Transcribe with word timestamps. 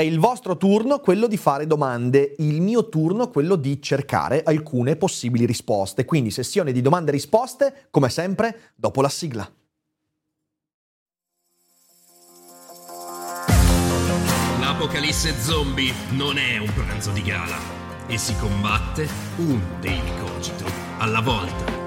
È 0.00 0.02
il 0.02 0.18
vostro 0.18 0.56
turno 0.56 1.00
quello 1.00 1.26
di 1.26 1.36
fare 1.36 1.66
domande, 1.66 2.34
il 2.38 2.62
mio 2.62 2.88
turno 2.88 3.28
quello 3.28 3.54
di 3.54 3.82
cercare 3.82 4.42
alcune 4.42 4.96
possibili 4.96 5.44
risposte. 5.44 6.06
Quindi 6.06 6.30
sessione 6.30 6.72
di 6.72 6.80
domande 6.80 7.10
e 7.10 7.12
risposte, 7.12 7.88
come 7.90 8.08
sempre, 8.08 8.72
dopo 8.76 9.02
la 9.02 9.10
sigla. 9.10 9.46
L'apocalisse 14.58 15.34
zombie 15.38 15.92
non 16.12 16.38
è 16.38 16.56
un 16.56 16.72
pranzo 16.72 17.10
di 17.10 17.20
gala 17.20 17.58
e 18.06 18.16
si 18.16 18.34
combatte 18.36 19.06
un 19.36 19.60
daily 19.82 20.18
cogito 20.18 20.64
alla 20.96 21.20
volta. 21.20 21.79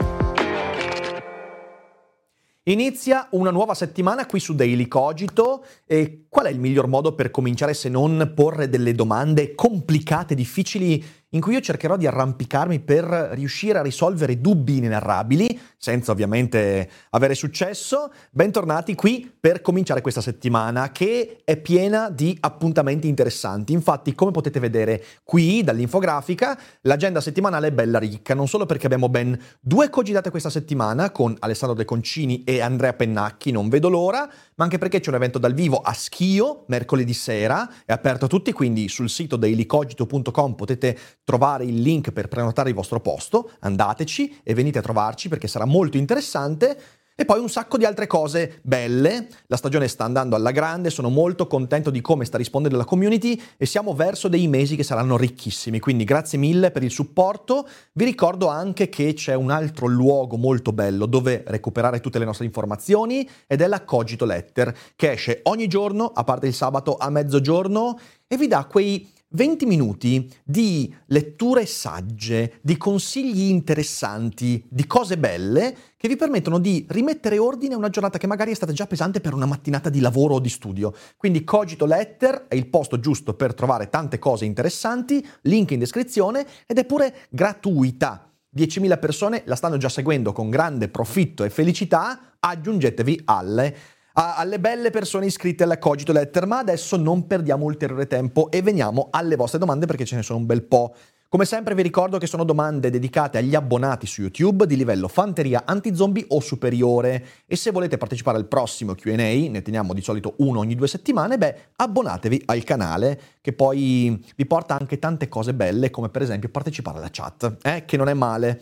Inizia 2.68 3.28
una 3.32 3.52
nuova 3.52 3.74
settimana 3.74 4.26
qui 4.26 4.40
su 4.40 4.56
Daily 4.56 4.88
Cogito. 4.88 5.66
E 5.86 6.28
qual 6.30 6.46
è 6.46 6.50
il 6.50 6.60
miglior 6.60 6.88
modo 6.88 7.14
per 7.14 7.30
cominciare 7.30 7.74
se 7.74 7.90
non 7.90 8.32
porre 8.34 8.70
delle 8.70 8.94
domande 8.94 9.54
complicate, 9.54 10.34
difficili 10.34 11.04
in 11.34 11.42
cui 11.42 11.54
io 11.54 11.62
cercherò 11.62 11.98
di 11.98 12.08
arrampicarmi 12.08 12.80
per 12.80 13.06
riuscire 13.34 13.80
a 13.80 13.82
risolvere 13.82 14.40
dubbi 14.40 14.78
inenarrabili, 14.78 15.60
senza 15.78 16.12
ovviamente 16.12 16.90
avere 17.12 17.36
successo. 17.36 18.12
Bentornati 18.32 18.96
qui 18.96 19.32
per 19.40 19.62
cominciare 19.62 20.02
questa 20.02 20.22
settimana 20.22 20.92
che 20.92 21.42
è 21.44 21.58
piena 21.58 22.10
di 22.10 22.38
appuntamenti 22.40 23.08
interessanti. 23.08 23.74
Infatti, 23.74 24.14
come 24.14 24.32
potete 24.32 24.60
vedere 24.60 25.04
qui 25.24 25.64
dall'infografica, 25.64 26.58
l'agenda 26.82 27.20
settimanale 27.20 27.68
è 27.68 27.72
bella 27.72 28.00
ricca, 28.00 28.34
non 28.34 28.48
solo 28.48 28.66
perché 28.66 28.86
abbiamo 28.86 29.10
ben 29.10 29.38
due 29.60 29.90
cogitate 29.90 30.30
questa 30.30 30.50
settimana 30.50 31.12
con 31.12 31.36
Alessandro 31.40 31.76
De 31.76 31.86
Concini 31.86 32.44
e 32.44 32.62
Andrea 32.62 32.94
Pennacchi, 32.94 33.52
non 33.52 33.70
vedo 33.70 33.90
l'ora, 33.90 34.30
ma 34.56 34.64
anche 34.64 34.78
perché 34.78 35.00
c'è 35.00 35.10
un 35.10 35.16
evento 35.16 35.40
dal 35.40 35.54
vivo 35.54 35.78
a 35.78 35.94
Schio 35.94 36.66
mercoledì 36.68 37.14
sera, 37.14 37.70
è 37.86 37.92
aperto 37.92 38.26
a 38.26 38.28
tutti, 38.28 38.52
quindi 38.52 38.88
sul 38.88 39.10
sito 39.10 39.36
dailycogito.com 39.36 40.56
potete 40.56 40.98
trovare 41.24 41.66
il 41.66 41.82
link 41.82 42.12
per 42.12 42.28
prenotare 42.28 42.70
il 42.70 42.76
vostro 42.76 43.00
posto, 43.00 43.52
andateci 43.60 44.42
e 44.44 44.54
venite 44.54 44.80
a 44.80 44.82
trovarci 44.82 45.30
perché 45.30 45.48
sarà 45.48 45.66
molto 45.66 45.98
interessante. 45.98 46.78
E 47.24 47.26
poi 47.26 47.40
un 47.40 47.48
sacco 47.48 47.78
di 47.78 47.86
altre 47.86 48.06
cose 48.06 48.60
belle. 48.64 49.30
La 49.48 49.56
stagione 49.56 49.88
sta 49.88 50.04
andando 50.04 50.36
alla 50.36 50.52
grande, 50.52 50.90
sono 50.90 51.08
molto 51.08 51.48
contento 51.48 51.90
di 51.90 52.02
come 52.02 52.26
sta 52.26 52.38
rispondendo 52.38 52.76
la 52.76 52.84
community 52.84 53.42
e 53.56 53.66
siamo 53.66 53.96
verso 53.96 54.28
dei 54.28 54.46
mesi 54.50 54.76
che 54.76 54.84
saranno 54.84 55.16
ricchissimi. 55.16 55.80
Quindi 55.80 56.04
grazie 56.04 56.38
mille 56.38 56.70
per 56.72 56.84
il 56.84 56.92
supporto. 56.92 57.66
Vi 57.94 58.04
ricordo 58.04 58.48
anche 58.48 58.90
che 58.90 59.14
c'è 59.14 59.36
un 59.36 59.52
altro 59.52 59.88
luogo 59.88 60.36
molto 60.36 60.74
bello 60.74 61.06
dove 61.06 61.46
recuperare 61.48 62.02
tutte 62.02 62.20
le 62.20 62.26
nostre 62.26 62.44
informazioni 62.44 63.26
ed 63.48 63.62
è 63.62 63.68
la 63.68 63.86
Cogito 63.86 64.26
Letter, 64.26 64.76
che 64.98 65.12
esce 65.14 65.40
ogni 65.44 65.68
giorno, 65.68 66.12
a 66.14 66.26
parte 66.26 66.48
il 66.48 66.54
sabato 66.54 66.98
a 66.98 67.10
mezzogiorno, 67.10 67.98
e 68.28 68.36
vi 68.36 68.48
dà 68.48 68.66
quei 68.66 69.13
20 69.36 69.66
minuti 69.66 70.32
di 70.44 70.94
letture 71.08 71.66
sagge, 71.66 72.60
di 72.62 72.78
consigli 72.78 73.50
interessanti, 73.50 74.64
di 74.70 74.86
cose 74.86 75.18
belle 75.18 75.76
che 75.98 76.08
vi 76.08 76.16
permettono 76.16 76.60
di 76.60 76.86
rimettere 76.90 77.40
ordine 77.40 77.74
a 77.74 77.78
una 77.78 77.90
giornata 77.90 78.20
che 78.20 78.28
magari 78.28 78.52
è 78.52 78.56
stata 78.56 78.74
già 78.74 78.86
pesante 78.86 79.22
per 79.22 79.34
una 79.34 79.48
mattinata 79.48 79.90
di 79.90 80.02
lavoro 80.02 80.36
o 80.36 80.40
di 80.40 80.50
studio. 80.50 80.94
Quindi 81.18 81.44
Cogito 81.44 81.86
Letter 81.86 82.46
è 82.48 82.56
il 82.56 82.68
posto 82.68 83.00
giusto 83.00 83.34
per 83.34 83.56
trovare 83.56 83.90
tante 83.90 84.20
cose 84.20 84.46
interessanti, 84.46 85.26
link 85.42 85.72
in 85.72 85.80
descrizione 85.80 86.46
ed 86.68 86.78
è 86.78 86.86
pure 86.86 87.28
gratuita. 87.30 88.30
10.000 88.56 89.00
persone 89.00 89.42
la 89.46 89.56
stanno 89.56 89.78
già 89.78 89.90
seguendo 89.90 90.32
con 90.32 90.52
grande 90.52 90.90
profitto 90.90 91.44
e 91.44 91.50
felicità, 91.50 92.36
aggiungetevi 92.40 93.22
alle 93.26 93.76
alle 94.14 94.60
belle 94.60 94.92
persone 94.92 95.26
iscritte 95.26 95.64
alla 95.64 95.80
Cogito 95.80 96.12
Letter, 96.12 96.46
ma 96.46 96.60
adesso 96.60 96.98
non 96.98 97.26
perdiamo 97.26 97.66
ulteriore 97.66 98.06
tempo 98.06 98.52
e 98.52 98.62
veniamo 98.62 99.08
alle 99.12 99.36
vostre 99.36 99.60
domande 99.60 99.88
perché 99.88 100.06
ce 100.06 100.16
ne 100.16 100.22
sono 100.22 100.40
un 100.40 100.46
bel 100.46 100.64
po'. 100.64 100.94
Come 101.34 101.46
sempre 101.46 101.74
vi 101.74 101.82
ricordo 101.82 102.20
che 102.20 102.28
sono 102.28 102.44
domande 102.44 102.92
dedicate 102.92 103.40
agli 103.40 103.56
abbonati 103.56 104.06
su 104.06 104.22
YouTube 104.22 104.68
di 104.68 104.76
livello 104.76 105.08
fanteria 105.08 105.64
anti-zombie 105.66 106.26
o 106.28 106.40
superiore 106.40 107.26
e 107.48 107.56
se 107.56 107.72
volete 107.72 107.98
partecipare 107.98 108.38
al 108.38 108.46
prossimo 108.46 108.94
Q&A, 108.94 109.16
ne 109.16 109.62
teniamo 109.64 109.96
di 109.96 110.02
solito 110.02 110.36
uno 110.38 110.60
ogni 110.60 110.76
due 110.76 110.88
settimane, 110.88 111.40
beh, 111.40 111.56
abbonatevi 111.78 112.44
al 112.46 112.64
canale 112.64 113.20
che 113.42 113.52
poi 113.52 114.24
vi 114.36 114.46
porta 114.46 114.78
anche 114.78 115.00
tante 115.00 115.28
cose 115.28 115.56
belle 115.56 115.90
come 115.90 116.10
per 116.10 116.22
esempio 116.22 116.50
partecipare 116.50 117.00
alla 117.00 117.10
chat, 117.10 117.58
eh, 117.64 117.86
che 117.86 117.98
non 117.98 118.10
è 118.10 118.14
male. 118.14 118.62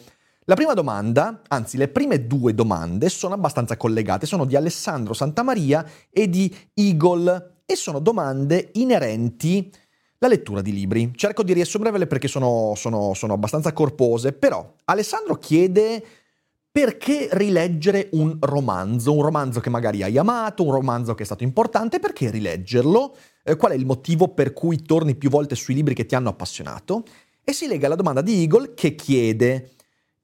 La 0.52 0.58
prima 0.58 0.74
domanda, 0.74 1.44
anzi 1.48 1.78
le 1.78 1.88
prime 1.88 2.28
due 2.28 2.54
domande, 2.54 3.08
sono 3.08 3.36
abbastanza 3.36 3.78
collegate, 3.78 4.26
sono 4.26 4.44
di 4.44 4.58
Alessandro 4.58 5.14
Santamaria 5.14 5.90
e 6.10 6.28
di 6.30 6.54
Eagle 6.74 7.62
e 7.66 7.78
sono 7.78 8.00
domande 8.00 8.72
inerenti 8.74 9.72
alla 10.20 10.34
lettura 10.34 10.62
di 10.62 10.74
libri. 10.74 11.14
Cerco 11.16 11.44
di 11.44 11.54
riassumervele 11.54 12.06
perché 12.06 12.28
sono, 12.28 12.74
sono, 12.76 13.14
sono 13.14 13.32
abbastanza 13.32 13.72
corpose, 13.72 14.34
però 14.34 14.74
Alessandro 14.84 15.36
chiede 15.36 16.04
perché 16.70 17.30
rileggere 17.32 18.10
un 18.12 18.36
romanzo, 18.42 19.16
un 19.16 19.22
romanzo 19.22 19.62
che 19.62 19.70
magari 19.70 20.04
hai 20.04 20.18
amato, 20.18 20.66
un 20.66 20.74
romanzo 20.74 21.16
che 21.16 21.24
è 21.24 21.26
stato 21.26 21.46
importante, 21.46 22.00
perché 22.00 22.30
rileggerlo? 22.30 23.16
Eh, 23.46 23.56
qual 23.56 23.72
è 23.72 23.76
il 23.76 23.86
motivo 23.86 24.28
per 24.34 24.52
cui 24.52 24.82
torni 24.82 25.16
più 25.16 25.30
volte 25.30 25.56
sui 25.56 25.76
libri 25.76 25.94
che 25.94 26.06
ti 26.06 26.16
hanno 26.16 26.28
appassionato? 26.28 27.06
E 27.42 27.54
si 27.54 27.68
lega 27.68 27.86
alla 27.86 27.96
domanda 27.96 28.20
di 28.20 28.42
Eagle 28.42 28.74
che 28.74 28.96
chiede 28.96 29.76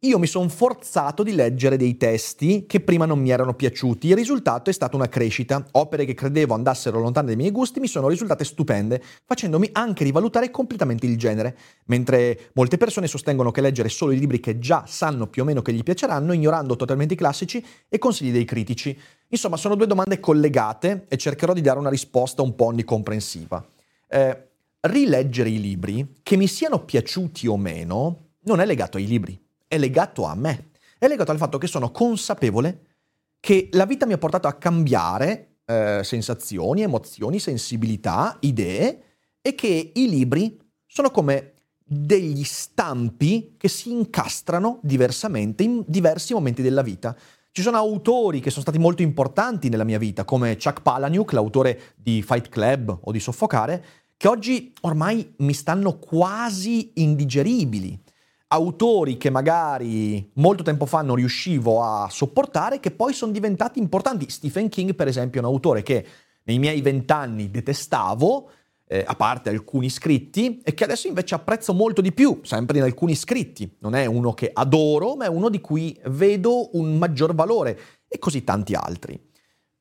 io 0.01 0.19
mi 0.19 0.27
sono 0.27 0.47
forzato 0.47 1.23
di 1.23 1.33
leggere 1.33 1.75
dei 1.75 1.97
testi 1.97 2.65
che 2.67 2.81
prima 2.81 3.07
non 3.07 3.17
mi 3.17 3.31
erano 3.31 3.55
piaciuti. 3.55 4.09
Il 4.09 4.15
risultato 4.15 4.69
è 4.69 4.73
stata 4.73 4.95
una 4.95 5.09
crescita. 5.09 5.65
Opere 5.71 6.05
che 6.05 6.13
credevo 6.13 6.53
andassero 6.53 6.99
lontane 6.99 7.25
dai 7.25 7.35
miei 7.35 7.49
gusti 7.49 7.79
mi 7.79 7.87
sono 7.87 8.07
risultate 8.07 8.43
stupende, 8.43 9.01
facendomi 9.25 9.69
anche 9.71 10.03
rivalutare 10.03 10.51
completamente 10.51 11.07
il 11.07 11.17
genere. 11.17 11.57
Mentre 11.85 12.51
molte 12.53 12.77
persone 12.77 13.07
sostengono 13.07 13.49
che 13.49 13.61
leggere 13.61 13.89
solo 13.89 14.11
i 14.11 14.19
libri 14.19 14.39
che 14.39 14.59
già 14.59 14.83
sanno 14.85 15.25
più 15.25 15.41
o 15.41 15.45
meno 15.45 15.63
che 15.63 15.73
gli 15.73 15.81
piaceranno, 15.81 16.31
ignorando 16.31 16.75
totalmente 16.75 17.15
i 17.15 17.17
classici 17.17 17.65
e 17.89 17.97
consigli 17.97 18.31
dei 18.31 18.45
critici. 18.45 18.95
Insomma, 19.29 19.57
sono 19.57 19.73
due 19.73 19.87
domande 19.87 20.19
collegate 20.19 21.05
e 21.07 21.17
cercherò 21.17 21.53
di 21.53 21.61
dare 21.61 21.79
una 21.79 21.89
risposta 21.89 22.43
un 22.43 22.53
po' 22.53 22.65
onnicomprensiva. 22.65 23.65
Eh, 24.07 24.47
rileggere 24.81 25.49
i 25.49 25.59
libri, 25.59 26.17
che 26.21 26.35
mi 26.35 26.45
siano 26.45 26.85
piaciuti 26.85 27.47
o 27.47 27.57
meno, 27.57 28.25
non 28.43 28.59
è 28.59 28.65
legato 28.65 28.97
ai 28.97 29.07
libri 29.07 29.45
è 29.67 29.77
legato 29.77 30.23
a 30.25 30.35
me, 30.35 30.69
è 30.97 31.07
legato 31.07 31.31
al 31.31 31.37
fatto 31.37 31.57
che 31.57 31.67
sono 31.67 31.91
consapevole 31.91 32.85
che 33.39 33.69
la 33.73 33.85
vita 33.85 34.05
mi 34.05 34.13
ha 34.13 34.17
portato 34.17 34.47
a 34.47 34.53
cambiare 34.53 35.57
eh, 35.65 36.01
sensazioni, 36.03 36.81
emozioni, 36.81 37.39
sensibilità, 37.39 38.37
idee 38.41 39.03
e 39.41 39.55
che 39.55 39.91
i 39.93 40.09
libri 40.09 40.57
sono 40.85 41.11
come 41.11 41.53
degli 41.83 42.43
stampi 42.43 43.55
che 43.57 43.69
si 43.69 43.91
incastrano 43.91 44.79
diversamente 44.81 45.63
in 45.63 45.83
diversi 45.85 46.33
momenti 46.33 46.61
della 46.61 46.81
vita. 46.81 47.15
Ci 47.51 47.61
sono 47.61 47.77
autori 47.77 48.39
che 48.39 48.49
sono 48.49 48.61
stati 48.61 48.77
molto 48.77 49.01
importanti 49.01 49.69
nella 49.69 49.83
mia 49.83 49.97
vita, 49.97 50.25
come 50.25 50.57
Chuck 50.57 50.81
Palahniuk, 50.81 51.31
l'autore 51.31 51.93
di 51.95 52.21
Fight 52.21 52.49
Club 52.49 52.99
o 53.03 53.11
di 53.11 53.19
Soffocare, 53.19 53.83
che 54.17 54.27
oggi 54.27 54.73
ormai 54.81 55.33
mi 55.37 55.53
stanno 55.53 55.97
quasi 55.97 56.91
indigeribili 56.95 57.99
autori 58.49 59.17
che 59.17 59.29
magari 59.29 60.31
molto 60.35 60.63
tempo 60.63 60.85
fa 60.85 61.01
non 61.01 61.15
riuscivo 61.15 61.83
a 61.83 62.07
sopportare, 62.09 62.79
che 62.79 62.91
poi 62.91 63.13
sono 63.13 63.31
diventati 63.31 63.79
importanti. 63.79 64.29
Stephen 64.29 64.69
King, 64.69 64.95
per 64.95 65.07
esempio, 65.07 65.41
è 65.41 65.43
un 65.43 65.49
autore 65.49 65.83
che 65.83 66.05
nei 66.43 66.59
miei 66.59 66.81
vent'anni 66.81 67.51
detestavo, 67.51 68.49
eh, 68.87 69.03
a 69.05 69.15
parte 69.15 69.49
alcuni 69.49 69.89
scritti, 69.89 70.61
e 70.63 70.73
che 70.73 70.85
adesso 70.85 71.07
invece 71.07 71.35
apprezzo 71.35 71.73
molto 71.73 71.99
di 71.99 72.13
più, 72.13 72.39
sempre 72.43 72.77
in 72.77 72.83
alcuni 72.85 73.15
scritti. 73.15 73.75
Non 73.79 73.95
è 73.95 74.05
uno 74.05 74.33
che 74.33 74.49
adoro, 74.53 75.15
ma 75.15 75.25
è 75.25 75.29
uno 75.29 75.49
di 75.49 75.59
cui 75.59 75.99
vedo 76.05 76.69
un 76.77 76.97
maggior 76.97 77.35
valore, 77.35 77.77
e 78.07 78.17
così 78.17 78.45
tanti 78.45 78.73
altri. 78.73 79.19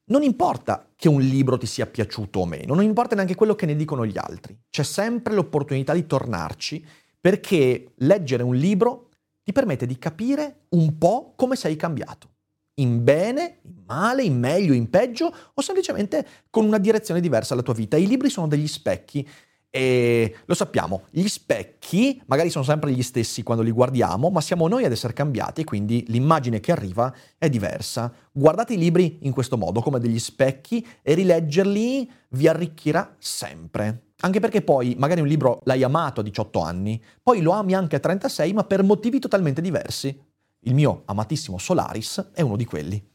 Non 0.09 0.23
importa 0.23 0.89
che 0.95 1.09
un 1.09 1.21
libro 1.21 1.57
ti 1.57 1.67
sia 1.67 1.87
piaciuto 1.87 2.41
o 2.41 2.47
meno, 2.47 2.75
non 2.75 2.85
importa 2.85 3.15
neanche 3.15 3.35
quello 3.35 3.55
che 3.55 3.67
ne 3.67 3.75
dicono 3.75 4.07
gli 4.07 4.19
altri, 4.19 4.57
c'è 4.71 4.85
sempre 4.85 5.35
l'opportunità 5.35 5.93
di 5.95 6.07
tornarci 6.07 6.85
perché 7.27 7.95
leggere 7.97 8.45
un 8.45 8.55
libro 8.55 9.09
ti 9.43 9.51
permette 9.51 9.85
di 9.85 9.99
capire 9.99 10.67
un 10.69 10.97
po' 10.97 11.33
come 11.35 11.57
sei 11.57 11.75
cambiato. 11.75 12.35
in 12.75 13.03
bene, 13.03 13.59
in 13.63 13.83
male, 13.85 14.23
in 14.23 14.39
meglio, 14.39 14.73
in 14.73 14.89
peggio 14.89 15.35
o 15.55 15.61
semplicemente 15.61 16.25
con 16.51 16.65
una 16.65 16.79
direzione 16.79 17.21
diversa 17.21 17.55
alla 17.55 17.65
tua 17.65 17.75
vita. 17.75 17.97
I 17.97 18.07
libri 18.07 18.31
sono 18.31 18.47
degli 18.47 18.69
specchi 18.69 19.27
e 19.69 20.37
lo 20.45 20.55
sappiamo, 20.55 21.03
gli 21.11 21.27
specchi 21.27 22.23
magari 22.27 22.49
sono 22.49 22.63
sempre 22.63 22.93
gli 22.93 23.03
stessi 23.03 23.43
quando 23.43 23.65
li 23.65 23.73
guardiamo, 23.73 24.31
ma 24.31 24.41
siamo 24.41 24.69
noi 24.69 24.85
ad 24.85 24.93
essere 24.93 25.13
cambiati 25.13 25.63
e 25.63 25.65
quindi 25.65 26.05
l'immagine 26.07 26.61
che 26.61 26.71
arriva 26.71 27.13
è 27.39 27.49
diversa. 27.49 28.13
Guardate 28.31 28.75
i 28.75 28.79
libri 28.79 29.19
in 29.23 29.33
questo 29.33 29.57
modo, 29.57 29.81
come 29.81 29.99
degli 29.99 30.21
specchi, 30.21 30.87
e 31.03 31.15
rileggerli 31.15 32.09
vi 32.29 32.47
arricchirà 32.47 33.17
sempre. 33.19 34.06
Anche 34.21 34.41
perché 34.41 34.63
poi 34.63 34.95
magari 34.99 35.21
un 35.21 35.27
libro 35.27 35.61
l'hai 35.65 35.83
amato 35.83 36.21
a 36.21 36.23
18 36.23 36.61
anni, 36.61 37.03
poi 37.23 37.43
lo 37.43 37.53
ami 37.53 37.75
anche 37.75 37.97
a 37.97 38.01
36, 38.01 38.53
ma 38.55 38.65
per 38.65 38.83
motivi 38.83 39.19
totalmente 39.19 39.61
diversi. 39.61 40.19
Il 40.61 40.75
mio 40.75 41.03
amatissimo 41.05 41.59
Solaris 41.59 42.31
è 42.33 42.41
uno 42.41 42.57
di 42.57 42.65
quelli. 42.65 43.11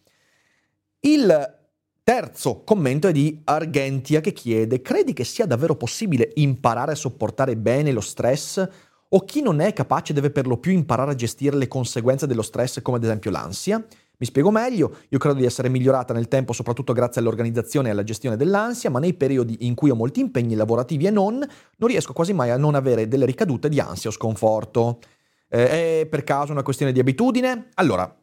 Il 1.00 1.60
terzo 2.04 2.64
commento 2.64 3.08
è 3.08 3.12
di 3.12 3.42
Argentia 3.46 4.22
che 4.22 4.32
chiede: 4.32 4.82
Credi 4.82 5.14
che 5.14 5.24
sia 5.24 5.48
davvero 5.48 5.76
possibile 5.76 6.32
imparare 6.36 6.92
a 6.92 6.96
sopportare 6.96 7.58
bene 7.58 7.92
lo 7.92 8.02
stress? 8.02 8.70
O 9.14 9.26
chi 9.26 9.42
non 9.42 9.60
è 9.60 9.74
capace 9.74 10.14
deve 10.14 10.30
per 10.30 10.48
lo 10.48 10.58
più 10.58 10.72
imparare 10.72 11.12
a 11.12 11.16
gestire 11.16 11.58
le 11.58 11.68
conseguenze 11.68 12.28
dello 12.28 12.44
stress, 12.44 12.82
come 12.82 12.98
ad 12.98 13.04
esempio 13.04 13.32
l'ansia? 13.32 13.86
Mi 14.22 14.28
spiego 14.28 14.52
meglio, 14.52 14.98
io 15.10 15.18
credo 15.18 15.40
di 15.40 15.46
essere 15.46 15.68
migliorata 15.68 16.14
nel 16.14 16.28
tempo 16.28 16.54
soprattutto 16.54 16.94
grazie 16.94 17.22
all'organizzazione 17.22 17.88
e 17.88 17.92
alla 17.92 18.04
gestione 18.04 18.38
dell'ansia, 18.38 18.92
ma 18.92 19.00
nei 19.00 19.16
periodi 19.16 19.66
in 19.66 19.74
cui 19.74 19.90
ho 19.90 19.96
molti 19.96 20.20
impegni 20.20 20.54
lavorativi 20.54 21.08
e 21.08 21.10
non, 21.10 21.40
non 21.40 21.90
riesco 21.90 22.14
quasi 22.14 22.32
mai 22.32 22.52
a 22.52 22.58
non 22.58 22.76
avere 22.76 23.08
delle 23.08 23.26
ricadute 23.26 23.68
di 23.68 23.80
ansia 23.80 24.12
o 24.12 24.14
sconforto. 24.14 25.00
Eh, 25.50 26.02
è 26.02 26.06
per 26.06 26.24
caso 26.24 26.52
una 26.52 26.62
questione 26.62 26.92
di 26.92 27.00
abitudine? 27.00 27.70
Allora, 27.74 28.16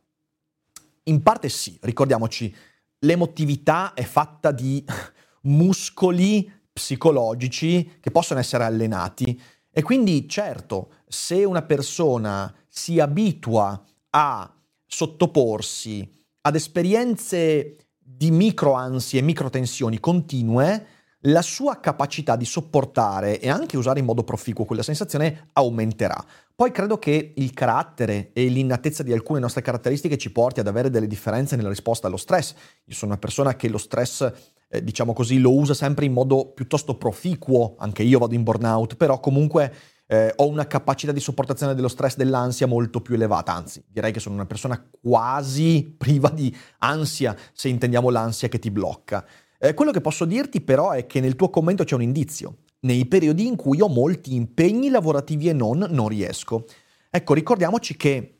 in 1.03 1.21
parte 1.21 1.49
sì, 1.49 1.77
ricordiamoci, 1.83 2.55
l'emotività 3.01 3.93
è 3.94 4.05
fatta 4.05 4.53
di 4.53 4.85
muscoli 5.51 6.49
psicologici 6.73 7.99
che 7.99 8.12
possono 8.12 8.39
essere 8.39 8.62
allenati 8.62 9.37
e 9.69 9.83
quindi 9.83 10.29
certo, 10.29 10.93
se 11.09 11.43
una 11.43 11.62
persona 11.62 12.55
si 12.69 13.01
abitua 13.01 13.85
a 14.11 14.53
sottoporsi 14.88 16.11
ad 16.40 16.56
esperienze 16.56 17.76
di 17.99 18.31
microansie 18.31 19.20
e 19.20 19.23
microtensioni 19.23 20.00
continue, 20.00 20.87
la 21.23 21.43
sua 21.43 21.79
capacità 21.79 22.37
di 22.37 22.44
sopportare 22.44 23.40
e 23.40 23.49
anche 23.49 23.76
usare 23.76 23.99
in 23.99 24.05
modo 24.05 24.25
proficuo 24.25 24.64
quella 24.64 24.82
sensazione 24.82 25.49
aumenterà. 25.52 26.25
Poi 26.55 26.70
credo 26.70 26.99
che 26.99 27.35
il 27.37 27.52
carattere 27.52 28.31
e 28.32 28.46
l'innatezza 28.46 29.02
di 29.02 29.12
alcune 29.12 29.40
nostre 29.40 29.62
caratteristiche 29.62 30.17
ci 30.17 30.32
porti 30.32 30.61
ad 30.61 30.69
avere 30.69 30.91
delle 30.91 31.06
differenze 31.06 31.55
nella 31.55 31.69
risposta 31.69 32.06
allo 32.06 32.17
stress. 32.17 32.55
Io 32.84 32.94
sono 32.94 33.12
una 33.12 33.20
persona 33.20 33.56
che 33.56 33.69
lo 33.69 33.79
stress, 33.79 34.32
eh, 34.69 34.82
diciamo 34.82 35.12
così, 35.12 35.38
lo 35.38 35.52
usa 35.55 35.75
sempre 35.75 36.05
in 36.05 36.12
modo 36.12 36.52
piuttosto 36.52 36.96
proficuo, 36.96 37.75
anche 37.79 38.02
io 38.02 38.19
vado 38.19 38.34
in 38.34 38.43
burnout, 38.43 38.96
però 38.96 39.20
comunque 39.20 39.73
eh, 40.10 40.32
ho 40.37 40.49
una 40.49 40.66
capacità 40.66 41.12
di 41.12 41.20
sopportazione 41.20 41.75
dello 41.75 41.87
stress, 41.87 42.16
dell'ansia 42.16 42.66
molto 42.66 43.02
più 43.02 43.14
elevata, 43.14 43.55
anzi 43.55 43.84
direi 43.87 44.10
che 44.10 44.20
sono 44.20 44.34
una 44.34 44.46
persona 44.46 44.82
quasi 45.02 45.94
priva 45.96 46.31
di 46.31 46.55
ansia, 46.78 47.37
se 47.52 47.69
intendiamo 47.69 48.08
l'ansia 48.08 48.49
che 48.49 48.58
ti 48.58 48.70
blocca. 48.70 49.25
Eh, 49.58 49.75
quello 49.75 49.90
che 49.90 50.00
posso 50.00 50.25
dirti 50.25 50.62
però 50.62 50.93
è 50.93 51.06
che 51.06 51.20
nel 51.20 51.37
tuo 51.37 51.50
commento 51.50 51.84
c'è 51.84 51.94
un 51.94 52.02
indizio. 52.02 52.58
Nei 52.81 53.06
periodi 53.06 53.46
in 53.46 53.56
cui 53.56 53.81
ho 53.81 53.88
molti 53.88 54.34
impegni 54.34 54.88
lavorativi 54.88 55.49
e 55.49 55.52
non, 55.52 55.87
non 55.90 56.08
riesco. 56.08 56.64
Ecco, 57.10 57.34
ricordiamoci 57.34 57.96
che 57.96 58.38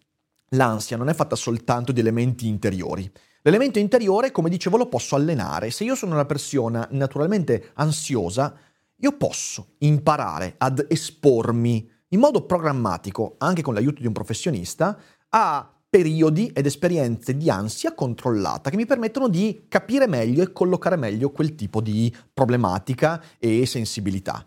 l'ansia 0.50 0.96
non 0.96 1.08
è 1.08 1.14
fatta 1.14 1.36
soltanto 1.36 1.92
di 1.92 2.00
elementi 2.00 2.46
interiori. 2.46 3.10
L'elemento 3.42 3.78
interiore, 3.78 4.30
come 4.30 4.48
dicevo, 4.48 4.76
lo 4.76 4.86
posso 4.86 5.16
allenare. 5.16 5.70
Se 5.70 5.84
io 5.84 5.94
sono 5.94 6.14
una 6.14 6.24
persona 6.24 6.86
naturalmente 6.92 7.70
ansiosa, 7.74 8.54
io 9.00 9.16
posso 9.16 9.74
imparare 9.78 10.54
ad 10.58 10.84
espormi 10.88 11.88
in 12.08 12.20
modo 12.20 12.44
programmatico, 12.46 13.34
anche 13.38 13.62
con 13.62 13.74
l'aiuto 13.74 14.00
di 14.00 14.06
un 14.06 14.12
professionista, 14.12 14.98
a 15.30 15.72
periodi 15.90 16.50
ed 16.54 16.66
esperienze 16.66 17.36
di 17.36 17.48
ansia 17.48 17.94
controllata 17.94 18.70
che 18.70 18.76
mi 18.76 18.86
permettono 18.86 19.28
di 19.28 19.66
capire 19.68 20.06
meglio 20.06 20.42
e 20.42 20.52
collocare 20.52 20.96
meglio 20.96 21.30
quel 21.30 21.54
tipo 21.54 21.80
di 21.80 22.14
problematica 22.32 23.22
e 23.38 23.64
sensibilità. 23.66 24.44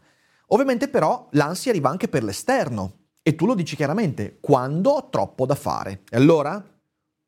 Ovviamente 0.48 0.88
però 0.90 1.28
l'ansia 1.32 1.72
arriva 1.72 1.90
anche 1.90 2.10
per 2.10 2.24
l'esterno 2.24 2.98
e 3.24 3.36
tu 3.36 3.46
lo 3.46 3.56
dici 3.56 3.76
chiaramente, 3.76 4.38
quando 4.40 4.92
ho 4.92 5.10
troppo 5.10 5.46
da 5.46 5.56
fare. 5.56 6.02
E 6.10 6.18
allora 6.18 6.64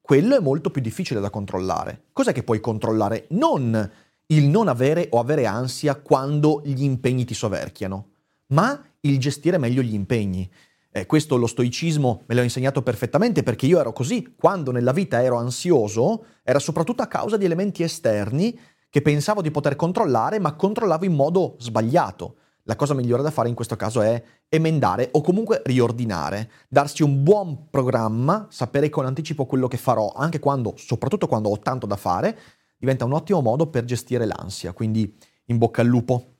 quello 0.01 0.35
è 0.35 0.39
molto 0.39 0.71
più 0.71 0.81
difficile 0.81 1.19
da 1.19 1.29
controllare. 1.29 2.05
Cos'è 2.11 2.33
che 2.33 2.43
puoi 2.43 2.59
controllare? 2.59 3.27
Non 3.29 3.91
il 4.27 4.47
non 4.47 4.67
avere 4.67 5.07
o 5.11 5.19
avere 5.19 5.45
ansia 5.45 5.95
quando 5.95 6.61
gli 6.63 6.83
impegni 6.83 7.25
ti 7.25 7.33
soverchiano, 7.33 8.09
ma 8.47 8.81
il 9.01 9.19
gestire 9.19 9.57
meglio 9.57 9.81
gli 9.81 9.93
impegni. 9.93 10.49
Eh, 10.95 11.07
questo 11.07 11.37
lo 11.37 11.47
stoicismo 11.47 12.23
me 12.27 12.35
l'ho 12.35 12.43
insegnato 12.43 12.83
perfettamente 12.83 13.41
perché 13.41 13.65
io 13.65 13.79
ero 13.79 13.93
così. 13.93 14.35
Quando 14.35 14.71
nella 14.71 14.91
vita 14.91 15.23
ero 15.23 15.37
ansioso, 15.37 16.25
era 16.43 16.59
soprattutto 16.59 17.01
a 17.01 17.07
causa 17.07 17.35
di 17.35 17.45
elementi 17.45 17.81
esterni 17.81 18.57
che 18.89 19.01
pensavo 19.01 19.41
di 19.41 19.49
poter 19.49 19.75
controllare, 19.75 20.39
ma 20.39 20.53
controllavo 20.53 21.03
in 21.03 21.13
modo 21.13 21.55
sbagliato. 21.57 22.35
La 22.65 22.75
cosa 22.75 22.93
migliore 22.93 23.23
da 23.23 23.31
fare 23.31 23.49
in 23.49 23.55
questo 23.55 23.75
caso 23.75 24.01
è 24.01 24.23
emendare 24.47 25.09
o 25.13 25.21
comunque 25.21 25.63
riordinare, 25.65 26.49
darsi 26.69 27.01
un 27.01 27.23
buon 27.23 27.69
programma, 27.71 28.45
sapere 28.51 28.89
con 28.89 29.05
anticipo 29.05 29.47
quello 29.47 29.67
che 29.67 29.77
farò, 29.77 30.13
anche 30.15 30.39
quando, 30.39 30.75
soprattutto 30.77 31.27
quando 31.27 31.49
ho 31.49 31.59
tanto 31.59 31.87
da 31.87 31.95
fare, 31.95 32.37
diventa 32.83 33.05
un 33.05 33.13
ottimo 33.13 33.41
modo 33.41 33.67
per 33.67 33.85
gestire 33.85 34.25
l'ansia. 34.25 34.73
Quindi 34.73 35.15
in 35.45 35.57
bocca 35.57 35.81
al 35.81 35.87
lupo. 35.87 36.35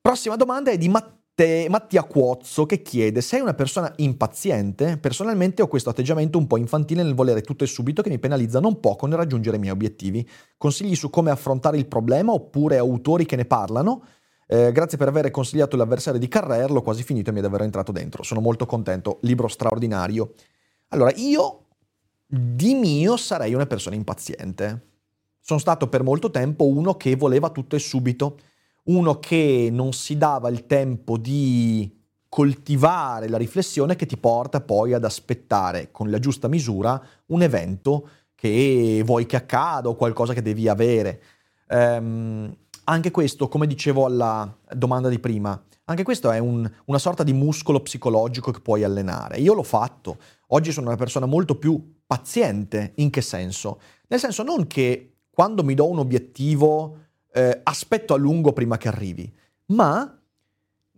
Prossima 0.00 0.36
domanda 0.36 0.70
è 0.70 0.76
di 0.76 0.88
Matteo. 0.88 1.14
Mattia 1.68 2.02
Cuozzo 2.04 2.64
che 2.64 2.80
chiede: 2.80 3.20
Sei 3.20 3.40
una 3.40 3.52
persona 3.52 3.92
impaziente? 3.96 4.96
Personalmente 4.96 5.60
ho 5.60 5.66
questo 5.66 5.90
atteggiamento 5.90 6.38
un 6.38 6.46
po' 6.46 6.56
infantile 6.56 7.02
nel 7.02 7.14
volere 7.14 7.42
tutto 7.42 7.62
e 7.62 7.66
subito 7.66 8.00
che 8.00 8.08
mi 8.08 8.18
penalizza 8.18 8.58
non 8.58 8.80
poco 8.80 9.06
nel 9.06 9.18
raggiungere 9.18 9.56
i 9.56 9.58
miei 9.58 9.72
obiettivi. 9.72 10.26
Consigli 10.56 10.94
su 10.94 11.10
come 11.10 11.30
affrontare 11.30 11.76
il 11.76 11.88
problema 11.88 12.32
oppure 12.32 12.78
autori 12.78 13.26
che 13.26 13.36
ne 13.36 13.44
parlano? 13.44 14.02
Eh, 14.46 14.72
grazie 14.72 14.96
per 14.96 15.08
aver 15.08 15.30
consigliato 15.30 15.76
l'avversario 15.76 16.18
di 16.18 16.26
Carrer, 16.26 16.70
l'ho 16.70 16.80
quasi 16.80 17.02
finito 17.02 17.28
e 17.28 17.32
mi 17.34 17.40
è 17.40 17.42
davvero 17.42 17.64
entrato 17.64 17.92
dentro. 17.92 18.22
Sono 18.22 18.40
molto 18.40 18.64
contento, 18.64 19.18
libro 19.22 19.48
straordinario. 19.48 20.32
Allora, 20.88 21.12
io 21.16 21.65
di 22.26 22.74
mio 22.74 23.16
sarei 23.16 23.54
una 23.54 23.66
persona 23.66 23.94
impaziente. 23.94 24.94
Sono 25.40 25.60
stato 25.60 25.88
per 25.88 26.02
molto 26.02 26.30
tempo 26.30 26.66
uno 26.66 26.96
che 26.96 27.14
voleva 27.14 27.50
tutto 27.50 27.76
e 27.76 27.78
subito 27.78 28.38
uno 28.84 29.18
che 29.18 29.68
non 29.70 29.92
si 29.92 30.16
dava 30.16 30.48
il 30.48 30.66
tempo 30.66 31.16
di 31.16 31.92
coltivare 32.28 33.28
la 33.28 33.38
riflessione 33.38 33.96
che 33.96 34.06
ti 34.06 34.16
porta 34.16 34.60
poi 34.60 34.92
ad 34.92 35.04
aspettare 35.04 35.90
con 35.90 36.10
la 36.10 36.18
giusta 36.18 36.48
misura 36.48 37.00
un 37.26 37.42
evento 37.42 38.08
che 38.34 39.02
vuoi 39.04 39.24
che 39.26 39.36
accada 39.36 39.88
o 39.88 39.94
qualcosa 39.94 40.34
che 40.34 40.42
devi 40.42 40.68
avere. 40.68 41.22
Um, 41.68 42.54
anche 42.84 43.10
questo, 43.10 43.48
come 43.48 43.66
dicevo 43.66 44.04
alla 44.04 44.54
domanda 44.74 45.08
di 45.08 45.18
prima, 45.18 45.60
anche 45.86 46.02
questo 46.02 46.30
è 46.30 46.38
un, 46.38 46.68
una 46.86 46.98
sorta 46.98 47.22
di 47.22 47.32
muscolo 47.32 47.80
psicologico 47.80 48.50
che 48.50 48.60
puoi 48.60 48.84
allenare. 48.84 49.38
Io 49.38 49.54
l'ho 49.54 49.62
fatto. 49.62 50.18
Oggi 50.48 50.72
sono 50.72 50.88
una 50.88 50.96
persona 50.96 51.26
molto 51.26 51.56
più 51.56 51.94
paziente. 52.06 52.92
In 52.96 53.10
che 53.10 53.20
senso? 53.20 53.80
Nel 54.08 54.20
senso 54.20 54.42
non 54.42 54.66
che 54.66 55.16
quando 55.30 55.64
mi 55.64 55.74
do 55.74 55.88
un 55.88 55.98
obiettivo 55.98 56.98
eh, 57.32 57.60
aspetto 57.62 58.14
a 58.14 58.16
lungo 58.16 58.52
prima 58.52 58.78
che 58.78 58.88
arrivi, 58.88 59.30
ma 59.66 60.18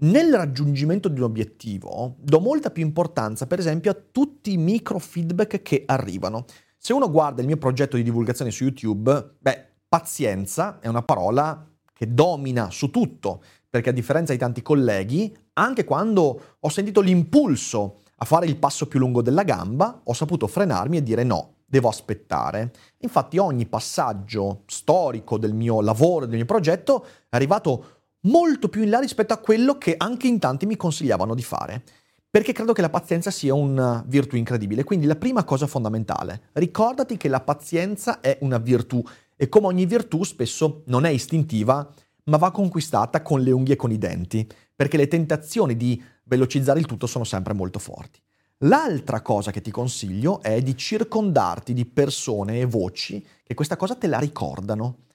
nel 0.00 0.32
raggiungimento 0.32 1.08
di 1.08 1.18
un 1.18 1.24
obiettivo 1.24 2.14
do 2.18 2.38
molta 2.38 2.70
più 2.70 2.84
importanza, 2.84 3.46
per 3.46 3.58
esempio, 3.58 3.90
a 3.90 3.96
tutti 4.12 4.52
i 4.52 4.56
micro 4.56 4.98
feedback 4.98 5.62
che 5.62 5.82
arrivano. 5.86 6.44
Se 6.76 6.92
uno 6.92 7.10
guarda 7.10 7.40
il 7.40 7.48
mio 7.48 7.56
progetto 7.56 7.96
di 7.96 8.04
divulgazione 8.04 8.52
su 8.52 8.62
YouTube, 8.62 9.36
beh, 9.40 9.66
pazienza 9.88 10.78
è 10.78 10.86
una 10.86 11.02
parola 11.02 11.66
che 11.92 12.14
domina 12.14 12.70
su 12.70 12.90
tutto, 12.90 13.42
perché 13.68 13.90
a 13.90 13.92
differenza 13.92 14.32
di 14.32 14.38
tanti 14.38 14.62
colleghi, 14.62 15.36
anche 15.54 15.84
quando 15.84 16.56
ho 16.60 16.68
sentito 16.68 17.00
l'impulso 17.00 18.02
a 18.20 18.24
fare 18.24 18.46
il 18.46 18.56
passo 18.56 18.86
più 18.86 18.98
lungo 18.98 19.22
della 19.22 19.44
gamba, 19.44 20.00
ho 20.02 20.12
saputo 20.12 20.46
frenarmi 20.46 20.96
e 20.96 21.02
dire 21.02 21.22
no, 21.22 21.54
devo 21.64 21.88
aspettare. 21.88 22.72
Infatti 22.98 23.38
ogni 23.38 23.66
passaggio 23.66 24.62
storico 24.66 25.38
del 25.38 25.54
mio 25.54 25.80
lavoro, 25.80 26.26
del 26.26 26.36
mio 26.36 26.44
progetto, 26.44 27.04
è 27.28 27.36
arrivato 27.36 28.00
molto 28.22 28.68
più 28.68 28.82
in 28.82 28.90
là 28.90 28.98
rispetto 28.98 29.32
a 29.32 29.38
quello 29.38 29.78
che 29.78 29.94
anche 29.96 30.26
in 30.26 30.38
tanti 30.38 30.66
mi 30.66 30.76
consigliavano 30.76 31.34
di 31.34 31.42
fare. 31.42 31.82
Perché 32.30 32.52
credo 32.52 32.72
che 32.72 32.82
la 32.82 32.90
pazienza 32.90 33.30
sia 33.30 33.54
una 33.54 34.04
virtù 34.06 34.36
incredibile. 34.36 34.84
Quindi 34.84 35.06
la 35.06 35.16
prima 35.16 35.44
cosa 35.44 35.66
fondamentale, 35.66 36.48
ricordati 36.54 37.16
che 37.16 37.28
la 37.28 37.40
pazienza 37.40 38.20
è 38.20 38.36
una 38.40 38.58
virtù 38.58 39.02
e 39.36 39.48
come 39.48 39.68
ogni 39.68 39.86
virtù 39.86 40.24
spesso 40.24 40.82
non 40.86 41.04
è 41.04 41.10
istintiva, 41.10 41.88
ma 42.24 42.36
va 42.36 42.50
conquistata 42.50 43.22
con 43.22 43.40
le 43.40 43.52
unghie 43.52 43.74
e 43.74 43.76
con 43.76 43.92
i 43.92 43.98
denti, 43.98 44.46
perché 44.78 44.96
le 44.96 45.08
tentazioni 45.08 45.76
di 45.76 46.00
velocizzare 46.22 46.78
il 46.78 46.86
tutto 46.86 47.08
sono 47.08 47.24
sempre 47.24 47.52
molto 47.52 47.80
forti. 47.80 48.20
L'altra 48.58 49.22
cosa 49.22 49.50
che 49.50 49.60
ti 49.60 49.72
consiglio 49.72 50.40
è 50.40 50.62
di 50.62 50.76
circondarti 50.76 51.72
di 51.72 51.84
persone 51.84 52.60
e 52.60 52.64
voci 52.64 53.26
che 53.42 53.54
questa 53.54 53.74
cosa 53.74 53.96
te 53.96 54.06
la 54.06 54.20
ricordano. 54.20 55.06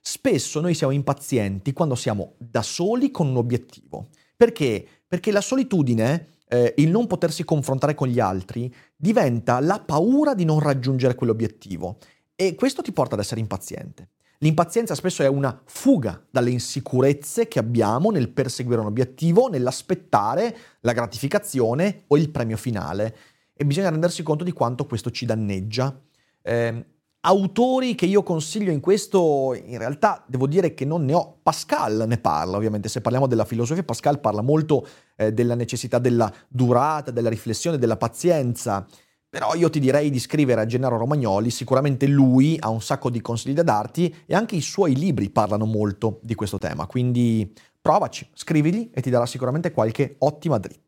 Spesso 0.00 0.60
noi 0.60 0.74
siamo 0.74 0.92
impazienti 0.92 1.72
quando 1.72 1.96
siamo 1.96 2.34
da 2.38 2.62
soli 2.62 3.10
con 3.10 3.26
un 3.26 3.38
obiettivo. 3.38 4.10
Perché? 4.36 4.86
Perché 5.08 5.32
la 5.32 5.40
solitudine, 5.40 6.34
eh, 6.46 6.74
il 6.76 6.88
non 6.88 7.08
potersi 7.08 7.42
confrontare 7.42 7.96
con 7.96 8.06
gli 8.06 8.20
altri, 8.20 8.72
diventa 8.94 9.58
la 9.58 9.80
paura 9.80 10.32
di 10.32 10.44
non 10.44 10.60
raggiungere 10.60 11.16
quell'obiettivo. 11.16 11.98
E 12.36 12.54
questo 12.54 12.82
ti 12.82 12.92
porta 12.92 13.16
ad 13.16 13.20
essere 13.20 13.40
impaziente. 13.40 14.10
L'impazienza 14.40 14.94
spesso 14.94 15.22
è 15.24 15.26
una 15.26 15.60
fuga 15.64 16.24
dalle 16.30 16.50
insicurezze 16.50 17.48
che 17.48 17.58
abbiamo 17.58 18.10
nel 18.10 18.28
perseguire 18.30 18.80
un 18.80 18.86
obiettivo, 18.86 19.48
nell'aspettare 19.48 20.56
la 20.80 20.92
gratificazione 20.92 22.04
o 22.06 22.16
il 22.16 22.30
premio 22.30 22.56
finale. 22.56 23.16
E 23.52 23.66
bisogna 23.66 23.90
rendersi 23.90 24.22
conto 24.22 24.44
di 24.44 24.52
quanto 24.52 24.86
questo 24.86 25.10
ci 25.10 25.26
danneggia. 25.26 26.00
Eh, 26.40 26.84
autori 27.20 27.96
che 27.96 28.06
io 28.06 28.22
consiglio 28.22 28.70
in 28.70 28.78
questo, 28.78 29.54
in 29.54 29.76
realtà 29.76 30.22
devo 30.28 30.46
dire 30.46 30.72
che 30.72 30.84
non 30.84 31.04
ne 31.04 31.14
ho. 31.14 31.40
Pascal 31.42 32.04
ne 32.06 32.18
parla, 32.18 32.56
ovviamente, 32.56 32.88
se 32.88 33.00
parliamo 33.00 33.26
della 33.26 33.44
filosofia, 33.44 33.82
Pascal 33.82 34.20
parla 34.20 34.42
molto 34.42 34.86
eh, 35.16 35.32
della 35.32 35.56
necessità 35.56 35.98
della 35.98 36.32
durata, 36.46 37.10
della 37.10 37.28
riflessione, 37.28 37.76
della 37.76 37.96
pazienza. 37.96 38.86
Però 39.30 39.54
io 39.54 39.68
ti 39.68 39.78
direi 39.78 40.08
di 40.08 40.18
scrivere 40.18 40.62
a 40.62 40.66
Gennaro 40.66 40.96
Romagnoli, 40.96 41.50
sicuramente 41.50 42.06
lui 42.06 42.56
ha 42.58 42.70
un 42.70 42.80
sacco 42.80 43.10
di 43.10 43.20
consigli 43.20 43.52
da 43.52 43.62
darti 43.62 44.14
e 44.24 44.34
anche 44.34 44.56
i 44.56 44.62
suoi 44.62 44.94
libri 44.94 45.28
parlano 45.28 45.66
molto 45.66 46.18
di 46.22 46.34
questo 46.34 46.56
tema, 46.56 46.86
quindi 46.86 47.52
provaci, 47.78 48.26
scrivili 48.32 48.90
e 48.90 49.02
ti 49.02 49.10
darà 49.10 49.26
sicuramente 49.26 49.70
qualche 49.70 50.16
ottima 50.20 50.56
dritta. 50.56 50.87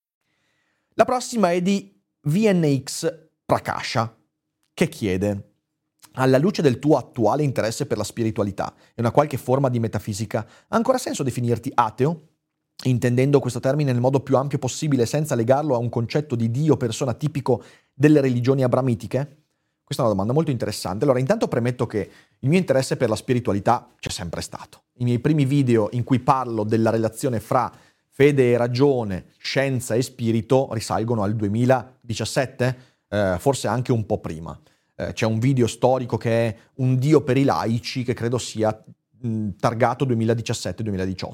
La 1.01 1.07
prossima 1.07 1.51
è 1.51 1.63
di 1.63 1.99
VNX 2.27 3.29
Prakasha, 3.43 4.15
che 4.71 4.87
chiede 4.87 5.53
alla 6.11 6.37
luce 6.37 6.61
del 6.61 6.77
tuo 6.77 6.95
attuale 6.95 7.41
interesse 7.41 7.87
per 7.87 7.97
la 7.97 8.03
spiritualità 8.03 8.71
e 8.89 9.01
una 9.01 9.09
qualche 9.09 9.37
forma 9.37 9.67
di 9.69 9.79
metafisica, 9.79 10.45
ha 10.67 10.75
ancora 10.75 10.99
senso 10.99 11.23
definirti 11.23 11.71
ateo? 11.73 12.27
Intendendo 12.83 13.39
questo 13.39 13.59
termine 13.59 13.91
nel 13.91 13.99
modo 13.99 14.19
più 14.19 14.37
ampio 14.37 14.59
possibile 14.59 15.07
senza 15.07 15.33
legarlo 15.33 15.73
a 15.73 15.79
un 15.79 15.89
concetto 15.89 16.35
di 16.35 16.51
Dio 16.51 16.77
persona 16.77 17.15
tipico 17.15 17.63
delle 17.91 18.21
religioni 18.21 18.61
abramitiche? 18.61 19.45
Questa 19.83 20.03
è 20.03 20.05
una 20.05 20.13
domanda 20.13 20.33
molto 20.33 20.51
interessante. 20.51 21.03
Allora, 21.03 21.19
intanto 21.19 21.47
premetto 21.47 21.87
che 21.87 22.11
il 22.37 22.47
mio 22.47 22.59
interesse 22.59 22.95
per 22.95 23.09
la 23.09 23.15
spiritualità 23.15 23.89
c'è 23.97 24.11
sempre 24.11 24.41
stato. 24.41 24.83
I 24.97 25.03
miei 25.03 25.19
primi 25.19 25.45
video 25.45 25.89
in 25.93 26.03
cui 26.03 26.19
parlo 26.19 26.63
della 26.63 26.91
relazione 26.91 27.39
fra 27.39 27.71
fede 28.21 28.51
e 28.51 28.57
ragione, 28.57 29.25
scienza 29.39 29.95
e 29.95 30.03
spirito 30.03 30.69
risalgono 30.73 31.23
al 31.23 31.35
2017, 31.35 32.77
eh, 33.09 33.35
forse 33.39 33.67
anche 33.67 33.91
un 33.91 34.05
po' 34.05 34.19
prima. 34.19 34.55
Eh, 34.95 35.13
c'è 35.13 35.25
un 35.25 35.39
video 35.39 35.65
storico 35.65 36.17
che 36.17 36.47
è 36.47 36.55
Un 36.75 36.99
Dio 36.99 37.23
per 37.23 37.37
i 37.37 37.43
laici, 37.43 38.03
che 38.03 38.13
credo 38.13 38.37
sia 38.37 38.79
mh, 39.21 39.55
targato 39.59 40.05
2017-2018. 40.05 41.33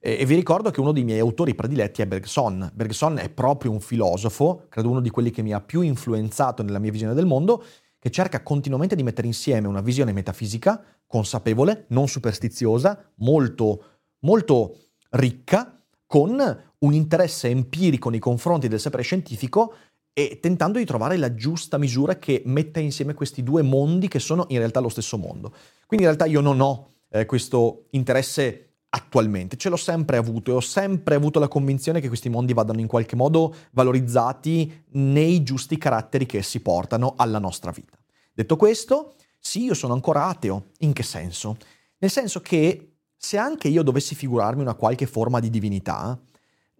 E, 0.00 0.18
e, 0.20 0.26
vi 0.26 0.34
ricordo 0.34 0.70
che 0.70 0.80
uno 0.80 0.92
dei 0.92 1.02
miei 1.02 1.18
autori 1.18 1.54
prediletti 1.54 2.02
è 2.02 2.06
Bergson. 2.06 2.72
Bergson 2.74 3.16
è 3.16 3.30
proprio 3.30 3.70
un 3.70 3.80
filosofo, 3.80 4.66
credo 4.68 4.90
uno 4.90 5.00
di 5.00 5.08
quelli 5.08 5.30
che 5.30 5.40
mi 5.40 5.54
ha 5.54 5.62
più 5.62 5.80
influenzato 5.80 6.62
nella 6.62 6.78
mia 6.78 6.90
visione 6.90 7.14
del 7.14 7.24
mondo, 7.24 7.64
che 7.98 8.10
cerca 8.10 8.42
continuamente 8.42 8.94
di 8.94 9.02
mettere 9.02 9.26
insieme 9.26 9.66
una 9.66 9.80
visione 9.80 10.12
metafisica 10.12 10.84
consapevole, 11.06 11.86
non 11.88 12.06
superstiziosa, 12.06 13.12
molto, 13.14 13.84
molto 14.18 14.76
ricca, 15.12 15.72
con 16.08 16.64
un 16.78 16.92
interesse 16.94 17.48
empirico 17.48 18.08
nei 18.08 18.18
confronti 18.18 18.66
del 18.66 18.80
sapere 18.80 19.02
scientifico 19.02 19.74
e 20.12 20.40
tentando 20.40 20.78
di 20.78 20.84
trovare 20.84 21.16
la 21.18 21.34
giusta 21.34 21.78
misura 21.78 22.18
che 22.18 22.42
metta 22.46 22.80
insieme 22.80 23.14
questi 23.14 23.44
due 23.44 23.62
mondi 23.62 24.08
che 24.08 24.18
sono 24.18 24.46
in 24.48 24.58
realtà 24.58 24.80
lo 24.80 24.88
stesso 24.88 25.18
mondo. 25.18 25.50
Quindi 25.86 26.06
in 26.06 26.12
realtà 26.12 26.24
io 26.24 26.40
non 26.40 26.60
ho 26.60 26.88
eh, 27.10 27.26
questo 27.26 27.86
interesse 27.90 28.64
attualmente, 28.88 29.58
ce 29.58 29.68
l'ho 29.68 29.76
sempre 29.76 30.16
avuto 30.16 30.50
e 30.50 30.54
ho 30.54 30.60
sempre 30.60 31.14
avuto 31.14 31.38
la 31.38 31.46
convinzione 31.46 32.00
che 32.00 32.08
questi 32.08 32.30
mondi 32.30 32.54
vadano 32.54 32.80
in 32.80 32.86
qualche 32.86 33.16
modo 33.16 33.54
valorizzati 33.72 34.86
nei 34.92 35.42
giusti 35.42 35.76
caratteri 35.76 36.24
che 36.24 36.38
essi 36.38 36.60
portano 36.60 37.14
alla 37.16 37.38
nostra 37.38 37.70
vita. 37.70 37.98
Detto 38.32 38.56
questo, 38.56 39.14
sì, 39.38 39.64
io 39.64 39.74
sono 39.74 39.92
ancora 39.92 40.26
ateo. 40.26 40.70
In 40.78 40.94
che 40.94 41.02
senso? 41.02 41.58
Nel 41.98 42.10
senso 42.10 42.40
che 42.40 42.97
se 43.18 43.36
anche 43.36 43.68
io 43.68 43.82
dovessi 43.82 44.14
figurarmi 44.14 44.62
una 44.62 44.72
qualche 44.74 45.06
forma 45.06 45.40
di 45.40 45.50
divinità, 45.50 46.18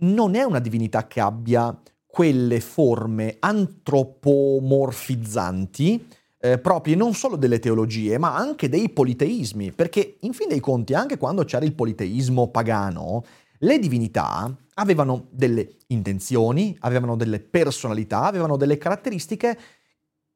non 0.01 0.37
è 0.37 0.45
una 0.45 0.61
divinità 0.61 1.09
che 1.09 1.21
abbia 1.21 1.77
quelle 2.07 2.61
forme 2.61 3.37
antropomorfizzanti 3.39 6.07
eh, 6.41 6.59
proprie 6.59 6.95
non 6.95 7.15
solo 7.15 7.37
delle 7.37 7.59
teologie, 7.59 8.17
ma 8.17 8.37
anche 8.37 8.69
dei 8.69 8.91
politeismi, 8.91 9.73
perché 9.73 10.19
in 10.21 10.33
fin 10.33 10.49
dei 10.49 10.61
conti, 10.61 10.95
anche 10.95 11.19
quando 11.19 11.45
c'era 11.45 11.65
il 11.65 11.75
politeismo 11.75 12.49
pagano, 12.49 13.25
le 13.59 13.79
divinità 13.79 14.57
avevano 14.75 15.27
delle 15.31 15.79
intenzioni, 15.89 16.77
avevano 16.81 17.17
delle 17.17 17.41
personalità, 17.41 18.23
avevano 18.23 18.57
delle 18.57 18.79
caratteristiche 18.79 19.59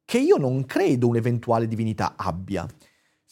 che 0.04 0.18
io 0.18 0.36
non 0.36 0.66
credo 0.66 1.06
un'eventuale 1.06 1.68
divinità 1.68 2.14
abbia. 2.16 2.66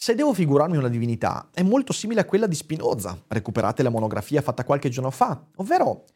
Se 0.03 0.15
devo 0.15 0.33
figurarmi 0.33 0.79
una 0.79 0.89
divinità, 0.89 1.51
è 1.53 1.63
molto 1.63 1.93
simile 1.93 2.23
a 2.23 2.25
quella 2.25 2.47
di 2.47 2.55
Spinoza, 2.55 3.23
recuperate 3.29 3.83
la 3.83 3.91
monografia 3.91 4.41
fatta 4.41 4.65
qualche 4.65 4.89
giorno 4.89 5.11
fa, 5.11 5.45
ovvero 5.57 6.07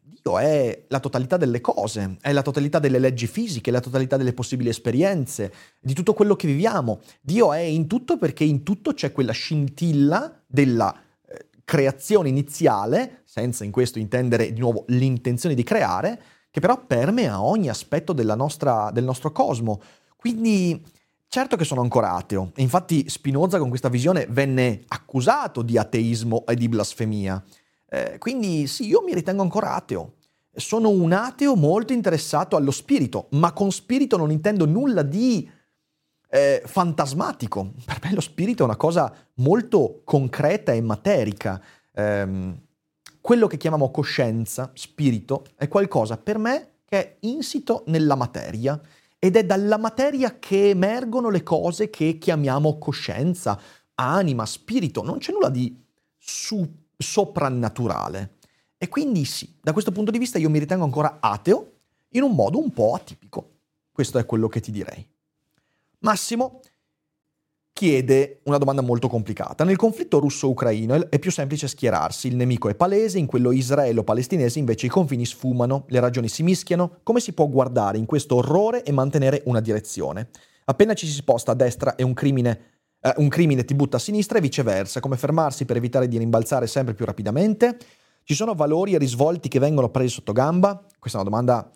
Dio 0.00 0.36
è 0.40 0.86
la 0.88 0.98
totalità 0.98 1.36
delle 1.36 1.60
cose, 1.60 2.16
è 2.20 2.32
la 2.32 2.42
totalità 2.42 2.80
delle 2.80 2.98
leggi 2.98 3.28
fisiche, 3.28 3.70
la 3.70 3.78
totalità 3.78 4.16
delle 4.16 4.32
possibili 4.32 4.68
esperienze, 4.68 5.52
di 5.78 5.94
tutto 5.94 6.12
quello 6.12 6.34
che 6.34 6.48
viviamo. 6.48 7.02
Dio 7.20 7.52
è 7.52 7.60
in 7.60 7.86
tutto 7.86 8.18
perché 8.18 8.42
in 8.42 8.64
tutto 8.64 8.94
c'è 8.94 9.12
quella 9.12 9.30
scintilla 9.30 10.42
della 10.44 10.92
eh, 11.24 11.50
creazione 11.64 12.28
iniziale, 12.28 13.22
senza 13.26 13.62
in 13.62 13.70
questo 13.70 14.00
intendere 14.00 14.52
di 14.52 14.58
nuovo 14.58 14.82
l'intenzione 14.88 15.54
di 15.54 15.62
creare, 15.62 16.20
che 16.50 16.58
però 16.58 16.84
permea 16.84 17.40
ogni 17.40 17.68
aspetto 17.68 18.12
nostra, 18.34 18.90
del 18.90 19.04
nostro 19.04 19.30
cosmo. 19.30 19.80
Quindi 20.16 20.84
Certo 21.32 21.54
che 21.54 21.62
sono 21.62 21.80
ancora 21.80 22.14
ateo, 22.14 22.50
e 22.56 22.62
infatti 22.62 23.08
Spinoza 23.08 23.60
con 23.60 23.68
questa 23.68 23.88
visione 23.88 24.26
venne 24.30 24.82
accusato 24.88 25.62
di 25.62 25.78
ateismo 25.78 26.44
e 26.44 26.56
di 26.56 26.68
blasfemia. 26.68 27.40
Eh, 27.88 28.16
quindi 28.18 28.66
sì, 28.66 28.88
io 28.88 29.00
mi 29.04 29.14
ritengo 29.14 29.40
ancora 29.40 29.74
ateo. 29.74 30.14
Sono 30.52 30.88
un 30.88 31.12
ateo 31.12 31.54
molto 31.54 31.92
interessato 31.92 32.56
allo 32.56 32.72
spirito, 32.72 33.28
ma 33.30 33.52
con 33.52 33.70
spirito 33.70 34.16
non 34.16 34.32
intendo 34.32 34.66
nulla 34.66 35.02
di 35.02 35.48
eh, 36.30 36.62
fantasmatico. 36.66 37.74
Per 37.84 38.00
me 38.02 38.12
lo 38.12 38.20
spirito 38.20 38.64
è 38.64 38.66
una 38.66 38.74
cosa 38.74 39.14
molto 39.34 40.00
concreta 40.02 40.72
e 40.72 40.80
materica. 40.80 41.62
Eh, 41.92 42.54
quello 43.20 43.46
che 43.46 43.56
chiamiamo 43.56 43.92
coscienza, 43.92 44.72
spirito, 44.74 45.44
è 45.54 45.68
qualcosa 45.68 46.16
per 46.16 46.38
me 46.38 46.70
che 46.84 46.98
è 46.98 47.16
insito 47.20 47.84
nella 47.86 48.16
materia 48.16 48.80
ed 49.22 49.36
è 49.36 49.44
dalla 49.44 49.76
materia 49.76 50.38
che 50.38 50.70
emergono 50.70 51.28
le 51.28 51.42
cose 51.42 51.90
che 51.90 52.16
chiamiamo 52.16 52.78
coscienza, 52.78 53.60
anima, 53.96 54.46
spirito, 54.46 55.02
non 55.02 55.18
c'è 55.18 55.30
nulla 55.30 55.50
di 55.50 55.78
su- 56.16 56.66
soprannaturale. 56.96 58.38
E 58.78 58.88
quindi 58.88 59.26
sì, 59.26 59.58
da 59.60 59.74
questo 59.74 59.92
punto 59.92 60.10
di 60.10 60.16
vista 60.16 60.38
io 60.38 60.48
mi 60.48 60.58
ritengo 60.58 60.84
ancora 60.84 61.18
ateo 61.20 61.72
in 62.12 62.22
un 62.22 62.34
modo 62.34 62.58
un 62.58 62.72
po' 62.72 62.94
atipico. 62.94 63.58
Questo 63.92 64.16
è 64.16 64.24
quello 64.24 64.48
che 64.48 64.60
ti 64.60 64.70
direi. 64.70 65.06
Massimo, 65.98 66.60
chiede 67.80 68.40
una 68.42 68.58
domanda 68.58 68.82
molto 68.82 69.08
complicata. 69.08 69.64
Nel 69.64 69.76
conflitto 69.76 70.18
russo-ucraino 70.18 71.08
è 71.08 71.18
più 71.18 71.30
semplice 71.30 71.66
schierarsi, 71.66 72.28
il 72.28 72.36
nemico 72.36 72.68
è 72.68 72.74
palese, 72.74 73.18
in 73.18 73.24
quello 73.24 73.52
israelo-palestinese 73.52 74.58
invece 74.58 74.84
i 74.84 74.90
confini 74.90 75.24
sfumano, 75.24 75.86
le 75.88 75.98
ragioni 75.98 76.28
si 76.28 76.42
mischiano, 76.42 76.98
come 77.02 77.20
si 77.20 77.32
può 77.32 77.48
guardare 77.48 77.96
in 77.96 78.04
questo 78.04 78.34
orrore 78.34 78.82
e 78.82 78.92
mantenere 78.92 79.40
una 79.46 79.60
direzione? 79.60 80.28
Appena 80.66 80.92
ci 80.92 81.06
si 81.06 81.14
sposta 81.14 81.52
a 81.52 81.54
destra 81.54 81.94
è 81.94 82.02
un 82.02 82.12
crimine, 82.12 82.60
eh, 83.00 83.14
un 83.16 83.28
crimine 83.28 83.64
ti 83.64 83.74
butta 83.74 83.96
a 83.96 84.00
sinistra 84.00 84.36
e 84.36 84.42
viceversa, 84.42 85.00
come 85.00 85.16
fermarsi 85.16 85.64
per 85.64 85.76
evitare 85.76 86.06
di 86.06 86.18
rimbalzare 86.18 86.66
sempre 86.66 86.92
più 86.92 87.06
rapidamente? 87.06 87.78
Ci 88.24 88.34
sono 88.34 88.52
valori 88.52 88.92
e 88.92 88.98
risvolti 88.98 89.48
che 89.48 89.58
vengono 89.58 89.88
presi 89.88 90.12
sotto 90.12 90.32
gamba? 90.32 90.84
Questa 90.98 91.16
è 91.16 91.22
una 91.22 91.30
domanda 91.30 91.70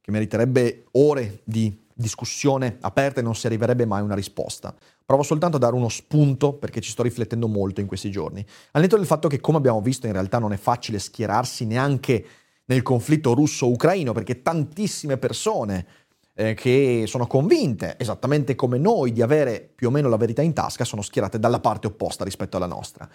che 0.00 0.12
meriterebbe 0.12 0.84
ore 0.92 1.40
di 1.42 1.76
discussione 2.00 2.78
aperta 2.80 3.20
e 3.20 3.22
non 3.22 3.34
si 3.34 3.46
arriverebbe 3.46 3.86
mai 3.86 4.00
a 4.00 4.04
una 4.04 4.14
risposta. 4.14 4.74
Provo 5.04 5.22
soltanto 5.22 5.56
a 5.56 5.60
dare 5.60 5.74
uno 5.74 5.88
spunto 5.88 6.54
perché 6.54 6.80
ci 6.80 6.90
sto 6.90 7.02
riflettendo 7.02 7.46
molto 7.46 7.80
in 7.80 7.86
questi 7.86 8.10
giorni. 8.10 8.44
Al 8.72 8.82
netto 8.82 8.96
del 8.96 9.06
fatto 9.06 9.28
che, 9.28 9.40
come 9.40 9.58
abbiamo 9.58 9.80
visto, 9.80 10.06
in 10.06 10.12
realtà 10.12 10.38
non 10.38 10.52
è 10.52 10.56
facile 10.56 10.98
schierarsi 10.98 11.66
neanche 11.66 12.24
nel 12.64 12.82
conflitto 12.82 13.34
russo-ucraino 13.34 14.12
perché 14.12 14.42
tantissime 14.42 15.16
persone 15.16 15.86
eh, 16.34 16.54
che 16.54 17.04
sono 17.06 17.26
convinte, 17.26 17.96
esattamente 17.98 18.54
come 18.54 18.78
noi, 18.78 19.12
di 19.12 19.22
avere 19.22 19.70
più 19.74 19.88
o 19.88 19.90
meno 19.90 20.08
la 20.08 20.16
verità 20.16 20.42
in 20.42 20.52
tasca, 20.52 20.84
sono 20.84 21.02
schierate 21.02 21.38
dalla 21.38 21.60
parte 21.60 21.86
opposta 21.88 22.24
rispetto 22.24 22.56
alla 22.56 22.66
nostra. 22.66 23.08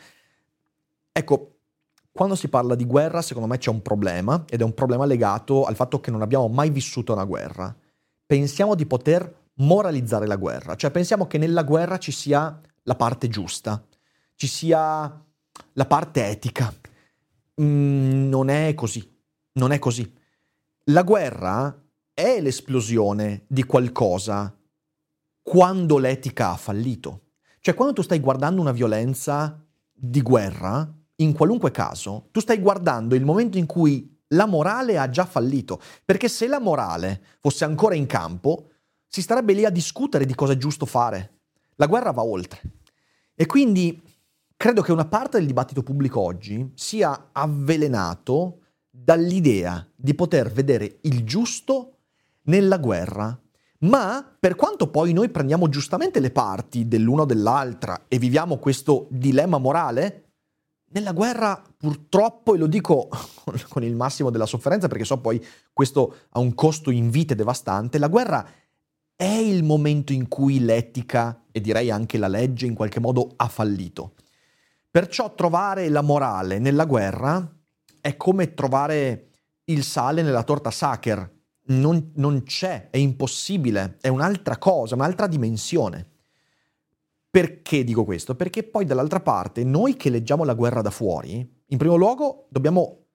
Ecco, 1.12 1.56
quando 2.12 2.36
si 2.36 2.50
parla 2.50 2.76
di 2.76 2.86
guerra, 2.86 3.22
secondo 3.22 3.48
me 3.48 3.58
c'è 3.58 3.70
un 3.70 3.82
problema 3.82 4.46
ed 4.48 4.62
è 4.62 4.64
un 4.64 4.74
problema 4.74 5.06
legato 5.06 5.66
al 5.66 5.76
fatto 5.76 6.00
che 6.00 6.12
non 6.12 6.22
abbiamo 6.22 6.48
mai 6.48 6.70
vissuto 6.70 7.14
una 7.14 7.26
guerra. 7.26 7.76
Pensiamo 8.26 8.76
di 8.76 8.86
poter 8.86 9.44
moralizzare 9.56 10.26
la 10.26 10.36
guerra, 10.36 10.76
cioè 10.76 10.92
pensiamo 10.92 11.28
che 11.28 11.38
nella 11.38 11.64
guerra 11.64 11.98
ci 11.98 12.12
sia 12.12 12.60
la 12.84 12.96
parte 12.96 13.28
giusta, 13.28 13.86
ci 14.36 14.48
sia 14.48 15.26
la 15.74 15.86
parte 15.86 16.26
etica. 16.28 16.74
Mm, 17.62 18.28
non 18.28 18.50
è 18.50 18.74
così, 18.74 19.08
non 19.54 19.72
è 19.72 19.80
così. 19.80 20.12
La 20.86 21.04
guerra 21.04 21.84
è 22.14 22.42
l'esplosione 22.42 23.46
di 23.48 23.64
qualcosa 23.64 24.58
quando 25.42 25.98
l'etica 25.98 26.52
ha 26.52 26.58
fallito. 26.58 27.22
Cioè 27.60 27.74
quando 27.74 27.94
tu 27.94 28.02
stai 28.02 28.20
guardando 28.20 28.62
una 28.62 28.72
violenza 28.72 29.64
di 29.92 30.22
guerra, 30.22 30.92
in 31.18 31.34
qualunque 31.34 31.72
caso, 31.72 32.28
tu 32.32 32.40
stai 32.40 32.60
guardando 32.60 33.16
il 33.16 33.24
momento 33.24 33.58
in 33.58 33.66
cui 33.66 34.15
la 34.36 34.46
morale 34.46 34.98
ha 34.98 35.10
già 35.10 35.26
fallito, 35.26 35.82
perché 36.04 36.28
se 36.28 36.48
la 36.48 36.60
morale 36.60 37.22
fosse 37.40 37.66
ancora 37.66 37.96
in 37.96 38.06
campo, 38.06 38.72
si 39.08 39.22
starebbe 39.22 39.54
lì 39.54 39.66
a 39.66 39.70
discutere 39.70 40.26
di 40.26 40.36
cosa 40.36 40.54
è 40.54 40.58
giusto 40.58 40.86
fare. 40.86 41.40
La 41.76 41.88
guerra 41.88 42.12
va 42.12 42.24
oltre. 42.24 42.62
E 43.34 43.46
quindi 43.46 44.02
credo 44.56 44.82
che 44.82 44.92
una 44.92 45.06
parte 45.06 45.38
del 45.38 45.48
dibattito 45.48 45.84
pubblico 45.84 46.20
oggi 46.20 46.72
sia 46.76 47.30
avvelenato 47.32 48.60
dall'idea 48.90 49.86
di 49.96 50.14
poter 50.16 50.52
vedere 50.52 51.00
il 51.02 51.24
giusto 51.24 51.98
nella 52.44 52.78
guerra. 52.78 53.38
Ma 53.80 54.36
per 54.40 54.56
quanto 54.56 54.90
poi 54.90 55.14
noi 55.14 55.30
prendiamo 55.30 55.68
giustamente 55.70 56.20
le 56.20 56.32
parti 56.32 56.88
dell'una 56.88 57.24
o 57.24 57.26
dell'altra 57.26 58.06
e 58.08 58.18
viviamo 58.18 58.58
questo 58.58 59.08
dilemma 59.12 59.58
morale, 59.58 60.25
nella 60.96 61.12
guerra 61.12 61.62
purtroppo, 61.78 62.56
e 62.56 62.58
lo 62.58 62.68
dico 62.68 63.10
con 63.70 63.84
il 63.84 63.96
massimo 63.96 64.30
della 64.30 64.46
sofferenza 64.46 64.88
perché 64.88 65.04
so 65.04 65.20
poi 65.20 65.44
questo 65.72 66.16
ha 66.30 66.40
un 66.40 66.54
costo 66.54 66.90
in 66.90 67.10
vite 67.10 67.36
devastante, 67.36 68.00
la 68.00 68.08
guerra 68.08 68.48
è 69.16 69.24
il 69.24 69.64
momento 69.64 70.14
in 70.14 70.28
cui 70.28 70.60
l'etica 70.60 71.44
e 71.52 71.62
direi 71.62 71.90
anche 71.90 72.18
la 72.18 72.28
legge 72.28 72.66
in 72.66 72.74
qualche 72.74 73.00
modo 73.00 73.32
ha 73.36 73.48
fallito. 73.48 74.14
Perciò 74.90 75.34
trovare 75.36 75.90
la 75.90 76.02
morale 76.02 76.60
nella 76.60 76.86
guerra 76.86 77.50
è 78.00 78.16
come 78.16 78.54
trovare 78.54 79.30
il 79.66 79.84
sale 79.84 80.22
nella 80.22 80.44
torta 80.44 80.72
Sacher. 80.72 81.34
Non, 81.68 82.12
non 82.16 82.44
c'è, 82.44 82.90
è 82.90 82.98
impossibile, 82.98 83.98
è 84.00 84.08
un'altra 84.08 84.58
cosa, 84.58 84.96
un'altra 84.96 85.28
dimensione. 85.28 86.15
Perché 87.36 87.84
dico 87.84 88.06
questo? 88.06 88.34
Perché 88.34 88.64
poi 88.64 88.86
dall'altra 88.86 89.20
parte 89.20 89.66
noi 89.66 89.98
che 89.98 90.10
leggiamo 90.10 90.46
la 90.46 90.54
guerra 90.54 90.82
da 90.82 90.90
fuori, 90.90 91.46
in 91.66 91.78
primo 91.78 91.96
luogo 91.98 92.48
dobbiamo 92.50 93.08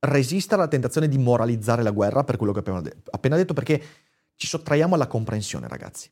resistere 0.00 0.60
alla 0.60 0.68
tentazione 0.70 1.08
di 1.08 1.16
moralizzare 1.16 1.82
la 1.82 1.90
guerra 1.90 2.22
per 2.22 2.36
quello 2.36 2.52
che 2.52 2.58
abbiamo 2.58 2.82
appena 3.12 3.36
detto, 3.36 3.54
perché 3.54 3.82
ci 4.34 4.46
sottraiamo 4.46 4.94
alla 4.94 5.06
comprensione, 5.06 5.68
ragazzi. 5.68 6.10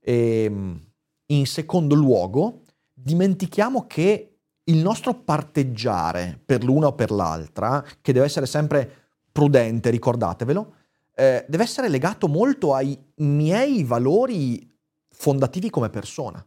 E, 0.00 0.42
ehm, 0.42 0.80
in 1.26 1.46
secondo 1.46 1.94
luogo, 1.94 2.62
dimentichiamo 2.92 3.86
che 3.86 4.38
il 4.64 4.78
nostro 4.78 5.14
parteggiare 5.14 6.42
per 6.44 6.64
l'una 6.64 6.88
o 6.88 6.94
per 6.96 7.12
l'altra, 7.12 7.84
che 8.00 8.12
deve 8.12 8.26
essere 8.26 8.46
sempre 8.46 8.90
prudente, 9.30 9.90
ricordatevelo, 9.90 10.74
eh, 11.14 11.44
deve 11.46 11.62
essere 11.62 11.88
legato 11.88 12.26
molto 12.26 12.74
ai 12.74 12.98
miei 13.18 13.84
valori 13.84 14.70
fondativi 15.12 15.70
come 15.70 15.90
persona. 15.90 16.44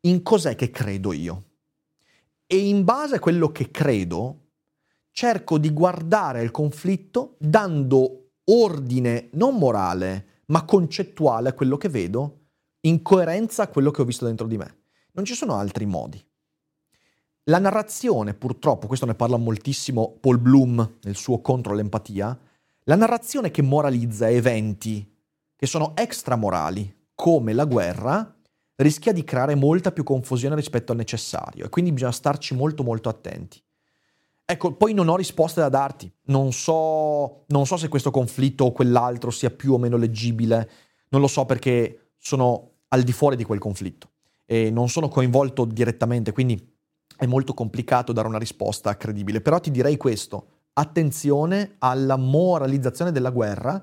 In 0.00 0.22
cos'è 0.22 0.54
che 0.54 0.70
credo 0.70 1.12
io? 1.12 1.44
E 2.46 2.68
in 2.68 2.84
base 2.84 3.16
a 3.16 3.20
quello 3.20 3.50
che 3.50 3.70
credo, 3.70 4.44
cerco 5.10 5.58
di 5.58 5.70
guardare 5.72 6.42
il 6.42 6.50
conflitto 6.50 7.34
dando 7.38 8.30
ordine 8.44 9.28
non 9.32 9.56
morale, 9.56 10.42
ma 10.46 10.64
concettuale 10.64 11.48
a 11.48 11.52
quello 11.54 11.76
che 11.76 11.88
vedo, 11.88 12.40
in 12.80 13.02
coerenza 13.02 13.64
a 13.64 13.68
quello 13.68 13.90
che 13.90 14.02
ho 14.02 14.04
visto 14.04 14.26
dentro 14.26 14.46
di 14.46 14.56
me. 14.56 14.76
Non 15.12 15.24
ci 15.24 15.34
sono 15.34 15.56
altri 15.56 15.86
modi. 15.86 16.24
La 17.44 17.58
narrazione, 17.58 18.34
purtroppo, 18.34 18.86
questo 18.86 19.06
ne 19.06 19.14
parla 19.14 19.36
moltissimo 19.36 20.16
Paul 20.20 20.38
Bloom 20.38 20.98
nel 21.02 21.16
suo 21.16 21.40
contro 21.40 21.74
l'empatia, 21.74 22.38
la 22.84 22.94
narrazione 22.96 23.50
che 23.50 23.62
moralizza 23.62 24.28
eventi 24.28 25.14
che 25.56 25.66
sono 25.66 25.96
extramorali, 25.96 26.95
come 27.16 27.52
la 27.52 27.64
guerra 27.64 28.32
rischia 28.76 29.12
di 29.12 29.24
creare 29.24 29.56
molta 29.56 29.90
più 29.90 30.04
confusione 30.04 30.54
rispetto 30.54 30.92
al 30.92 30.98
necessario 30.98 31.64
e 31.64 31.68
quindi 31.68 31.90
bisogna 31.90 32.12
starci 32.12 32.54
molto 32.54 32.84
molto 32.84 33.08
attenti. 33.08 33.60
Ecco, 34.44 34.74
poi 34.74 34.94
non 34.94 35.08
ho 35.08 35.16
risposte 35.16 35.60
da 35.60 35.68
darti, 35.68 36.12
non 36.26 36.52
so, 36.52 37.46
non 37.48 37.66
so 37.66 37.76
se 37.76 37.88
questo 37.88 38.12
conflitto 38.12 38.66
o 38.66 38.72
quell'altro 38.72 39.32
sia 39.32 39.50
più 39.50 39.72
o 39.72 39.78
meno 39.78 39.96
leggibile, 39.96 40.70
non 41.08 41.20
lo 41.20 41.26
so 41.26 41.44
perché 41.46 42.12
sono 42.16 42.74
al 42.88 43.02
di 43.02 43.12
fuori 43.12 43.34
di 43.34 43.42
quel 43.42 43.58
conflitto 43.58 44.10
e 44.44 44.70
non 44.70 44.88
sono 44.88 45.08
coinvolto 45.08 45.64
direttamente, 45.64 46.30
quindi 46.30 46.74
è 47.16 47.26
molto 47.26 47.54
complicato 47.54 48.12
dare 48.12 48.28
una 48.28 48.38
risposta 48.38 48.96
credibile, 48.96 49.40
però 49.40 49.58
ti 49.58 49.72
direi 49.72 49.96
questo, 49.96 50.48
attenzione 50.74 51.76
alla 51.78 52.16
moralizzazione 52.16 53.10
della 53.10 53.30
guerra 53.30 53.82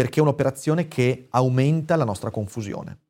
perché 0.00 0.20
è 0.20 0.22
un'operazione 0.22 0.88
che 0.88 1.26
aumenta 1.28 1.94
la 1.94 2.04
nostra 2.04 2.30
confusione. 2.30 3.00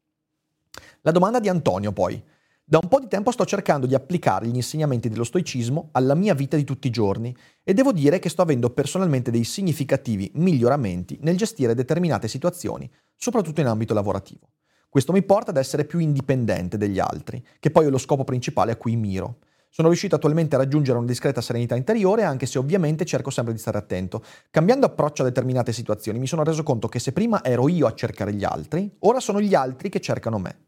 La 1.02 1.12
domanda 1.12 1.38
di 1.38 1.48
Antonio 1.48 1.92
poi. 1.92 2.20
Da 2.64 2.80
un 2.82 2.88
po' 2.88 2.98
di 2.98 3.06
tempo 3.06 3.30
sto 3.30 3.44
cercando 3.44 3.86
di 3.86 3.94
applicare 3.94 4.48
gli 4.48 4.56
insegnamenti 4.56 5.08
dello 5.08 5.22
stoicismo 5.22 5.90
alla 5.92 6.16
mia 6.16 6.34
vita 6.34 6.56
di 6.56 6.64
tutti 6.64 6.88
i 6.88 6.90
giorni 6.90 7.32
e 7.62 7.74
devo 7.74 7.92
dire 7.92 8.18
che 8.18 8.28
sto 8.28 8.42
avendo 8.42 8.70
personalmente 8.70 9.30
dei 9.30 9.44
significativi 9.44 10.32
miglioramenti 10.34 11.16
nel 11.20 11.36
gestire 11.36 11.76
determinate 11.76 12.26
situazioni, 12.26 12.90
soprattutto 13.14 13.60
in 13.60 13.68
ambito 13.68 13.94
lavorativo. 13.94 14.50
Questo 14.88 15.12
mi 15.12 15.22
porta 15.22 15.52
ad 15.52 15.58
essere 15.58 15.84
più 15.84 16.00
indipendente 16.00 16.76
degli 16.76 16.98
altri, 16.98 17.40
che 17.60 17.70
poi 17.70 17.86
è 17.86 17.88
lo 17.88 17.98
scopo 17.98 18.24
principale 18.24 18.72
a 18.72 18.76
cui 18.76 18.96
miro. 18.96 19.38
Sono 19.72 19.86
riuscito 19.86 20.16
attualmente 20.16 20.56
a 20.56 20.58
raggiungere 20.58 20.98
una 20.98 21.06
discreta 21.06 21.40
serenità 21.40 21.76
interiore, 21.76 22.24
anche 22.24 22.46
se 22.46 22.58
ovviamente 22.58 23.04
cerco 23.04 23.30
sempre 23.30 23.52
di 23.52 23.60
stare 23.60 23.78
attento. 23.78 24.20
Cambiando 24.50 24.84
approccio 24.84 25.22
a 25.22 25.26
determinate 25.26 25.72
situazioni, 25.72 26.18
mi 26.18 26.26
sono 26.26 26.42
reso 26.42 26.64
conto 26.64 26.88
che 26.88 26.98
se 26.98 27.12
prima 27.12 27.44
ero 27.44 27.68
io 27.68 27.86
a 27.86 27.94
cercare 27.94 28.34
gli 28.34 28.42
altri, 28.42 28.92
ora 29.00 29.20
sono 29.20 29.40
gli 29.40 29.54
altri 29.54 29.88
che 29.88 30.00
cercano 30.00 30.38
me. 30.38 30.58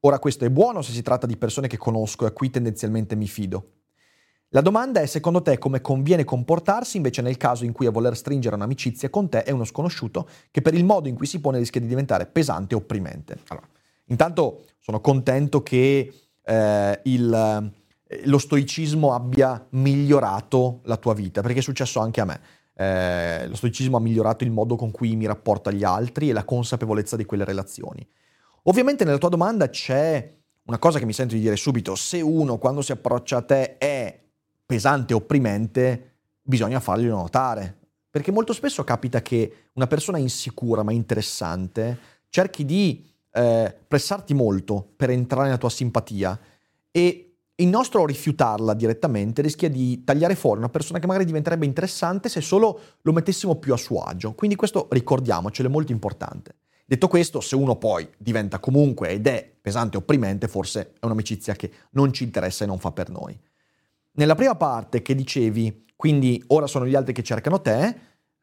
Ora 0.00 0.18
questo 0.18 0.46
è 0.46 0.50
buono 0.50 0.80
se 0.80 0.92
si 0.92 1.02
tratta 1.02 1.26
di 1.26 1.36
persone 1.36 1.68
che 1.68 1.76
conosco 1.76 2.24
e 2.24 2.28
a 2.28 2.30
cui 2.30 2.48
tendenzialmente 2.48 3.14
mi 3.14 3.28
fido. 3.28 3.72
La 4.50 4.62
domanda 4.62 5.00
è 5.00 5.06
secondo 5.06 5.42
te 5.42 5.58
come 5.58 5.82
conviene 5.82 6.24
comportarsi 6.24 6.96
invece 6.96 7.20
nel 7.20 7.36
caso 7.36 7.66
in 7.66 7.72
cui 7.72 7.84
a 7.84 7.90
voler 7.90 8.16
stringere 8.16 8.54
un'amicizia 8.54 9.10
con 9.10 9.28
te 9.28 9.42
è 9.42 9.50
uno 9.50 9.64
sconosciuto 9.64 10.28
che 10.50 10.62
per 10.62 10.72
il 10.72 10.84
modo 10.84 11.08
in 11.08 11.14
cui 11.14 11.26
si 11.26 11.40
pone 11.40 11.58
rischia 11.58 11.80
di 11.82 11.88
diventare 11.88 12.24
pesante 12.24 12.74
e 12.74 12.78
opprimente. 12.78 13.38
Allora, 13.48 13.68
intanto 14.06 14.64
sono 14.78 15.02
contento 15.02 15.62
che 15.62 16.10
eh, 16.42 17.00
il 17.04 17.72
lo 18.24 18.38
stoicismo 18.38 19.12
abbia 19.12 19.66
migliorato 19.70 20.80
la 20.84 20.96
tua 20.96 21.14
vita, 21.14 21.40
perché 21.40 21.58
è 21.58 21.62
successo 21.62 22.00
anche 22.00 22.20
a 22.20 22.24
me. 22.24 22.40
Eh, 22.74 23.46
lo 23.48 23.56
stoicismo 23.56 23.96
ha 23.96 24.00
migliorato 24.00 24.44
il 24.44 24.50
modo 24.50 24.76
con 24.76 24.90
cui 24.90 25.16
mi 25.16 25.26
rapporto 25.26 25.70
agli 25.70 25.82
altri 25.82 26.28
e 26.28 26.32
la 26.32 26.44
consapevolezza 26.44 27.16
di 27.16 27.24
quelle 27.24 27.44
relazioni. 27.44 28.06
Ovviamente 28.64 29.04
nella 29.04 29.18
tua 29.18 29.28
domanda 29.28 29.68
c'è 29.68 30.34
una 30.64 30.78
cosa 30.78 30.98
che 30.98 31.06
mi 31.06 31.12
sento 31.12 31.34
di 31.34 31.40
dire 31.40 31.56
subito, 31.56 31.94
se 31.94 32.20
uno 32.20 32.58
quando 32.58 32.82
si 32.82 32.92
approccia 32.92 33.38
a 33.38 33.42
te 33.42 33.78
è 33.78 34.20
pesante 34.64 35.14
opprimente, 35.14 36.16
bisogna 36.42 36.80
farglielo 36.80 37.16
notare, 37.16 37.78
perché 38.10 38.32
molto 38.32 38.52
spesso 38.52 38.82
capita 38.84 39.22
che 39.22 39.68
una 39.74 39.86
persona 39.86 40.18
insicura 40.18 40.82
ma 40.82 40.92
interessante 40.92 41.98
cerchi 42.28 42.64
di 42.64 43.08
eh, 43.30 43.74
pressarti 43.86 44.34
molto 44.34 44.92
per 44.96 45.10
entrare 45.10 45.44
nella 45.44 45.58
tua 45.58 45.70
simpatia 45.70 46.38
e 46.90 47.25
il 47.58 47.68
nostro 47.68 48.04
rifiutarla 48.04 48.74
direttamente 48.74 49.40
rischia 49.40 49.70
di 49.70 50.04
tagliare 50.04 50.34
fuori 50.34 50.58
una 50.58 50.68
persona 50.68 50.98
che 50.98 51.06
magari 51.06 51.24
diventerebbe 51.24 51.64
interessante 51.64 52.28
se 52.28 52.42
solo 52.42 52.80
lo 53.00 53.12
mettessimo 53.12 53.56
più 53.56 53.72
a 53.72 53.78
suo 53.78 54.00
agio. 54.00 54.34
Quindi 54.34 54.56
questo 54.56 54.88
ricordiamocelo, 54.90 55.68
è 55.68 55.72
molto 55.72 55.92
importante. 55.92 56.56
Detto 56.84 57.08
questo, 57.08 57.40
se 57.40 57.56
uno 57.56 57.76
poi 57.76 58.06
diventa 58.18 58.60
comunque 58.60 59.08
ed 59.08 59.26
è 59.26 59.50
pesante 59.60 59.96
e 59.96 60.00
opprimente, 60.00 60.48
forse 60.48 60.92
è 61.00 61.04
un'amicizia 61.06 61.54
che 61.54 61.70
non 61.92 62.12
ci 62.12 62.24
interessa 62.24 62.64
e 62.64 62.66
non 62.66 62.78
fa 62.78 62.92
per 62.92 63.08
noi. 63.08 63.36
Nella 64.12 64.34
prima 64.34 64.54
parte 64.54 65.00
che 65.02 65.14
dicevi, 65.14 65.86
quindi 65.96 66.42
ora 66.48 66.66
sono 66.66 66.86
gli 66.86 66.94
altri 66.94 67.14
che 67.14 67.22
cercano 67.22 67.60
te, 67.60 67.98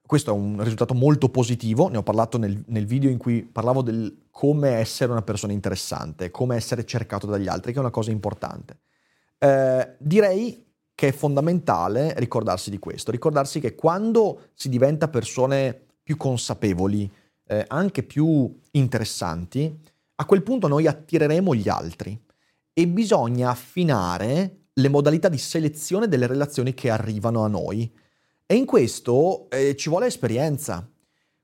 questo 0.06 0.32
è 0.32 0.34
un 0.34 0.62
risultato 0.62 0.94
molto 0.94 1.30
positivo, 1.30 1.88
ne 1.88 1.98
ho 1.98 2.04
parlato 2.04 2.38
nel, 2.38 2.62
nel 2.68 2.86
video 2.86 3.10
in 3.10 3.18
cui 3.18 3.44
parlavo 3.44 3.82
del 3.82 4.26
come 4.32 4.72
essere 4.72 5.12
una 5.12 5.22
persona 5.22 5.54
interessante, 5.54 6.32
come 6.32 6.56
essere 6.56 6.84
cercato 6.84 7.28
dagli 7.28 7.48
altri, 7.48 7.72
che 7.72 7.78
è 7.78 7.82
una 7.82 7.92
cosa 7.92 8.12
importante. 8.12 8.80
Eh, 9.38 9.96
direi 10.00 10.66
che 10.96 11.08
è 11.08 11.12
fondamentale 11.12 12.14
ricordarsi 12.18 12.70
di 12.70 12.80
questo, 12.80 13.12
ricordarsi 13.12 13.60
che 13.60 13.76
quando 13.76 14.50
si 14.54 14.70
diventa 14.70 15.08
persone 15.08 15.88
più 16.04 16.18
consapevoli, 16.18 17.12
eh, 17.48 17.66
anche 17.68 18.04
più 18.04 18.60
interessanti, 18.72 19.80
a 20.16 20.26
quel 20.26 20.44
punto 20.44 20.68
noi 20.68 20.88
attireremo 20.88 21.56
gli 21.56 21.68
altri 21.68 22.20
e 22.72 22.88
bisogna 22.88 23.50
affinare 23.50 24.68
le 24.74 24.90
modalità 24.90 25.30
di 25.30 25.38
selezione 25.38 26.08
delle 26.08 26.28
relazioni 26.28 26.74
che 26.74 26.90
arrivano 26.90 27.44
a 27.44 27.48
noi. 27.48 27.92
E 28.46 28.56
in 28.56 28.66
questo 28.66 29.50
eh, 29.50 29.76
ci 29.76 29.90
vuole 29.90 30.08
esperienza. 30.08 30.88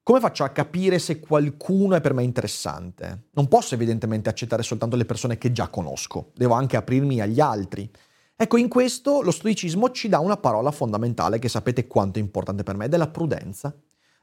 Come 0.10 0.22
faccio 0.22 0.44
a 0.44 0.50
capire 0.50 0.98
se 0.98 1.20
qualcuno 1.20 1.94
è 1.94 2.02
per 2.02 2.16
me 2.16 2.24
interessante? 2.24 3.26
Non 3.34 3.48
posso 3.48 3.76
evidentemente 3.76 4.28
accettare 4.28 4.64
soltanto 4.64 4.96
le 4.96 5.06
persone 5.06 5.38
che 5.38 5.52
già 5.52 5.68
conosco, 5.68 6.32
devo 6.34 6.56
anche 6.56 6.78
aprirmi 6.78 7.22
agli 7.22 7.40
altri. 7.40 7.88
Ecco, 8.36 8.58
in 8.58 8.70
questo 8.70 9.22
lo 9.22 9.30
stoicismo 9.30 9.92
ci 9.92 10.10
dà 10.10 10.18
una 10.18 10.38
parola 10.38 10.72
fondamentale 10.72 11.38
che 11.38 11.48
sapete 11.48 11.86
quanto 11.86 12.18
è 12.18 12.24
importante 12.24 12.64
per 12.64 12.76
me, 12.76 12.86
ed 12.86 12.96
è 12.96 12.98
la 12.98 13.08
prudenza. 13.08 13.72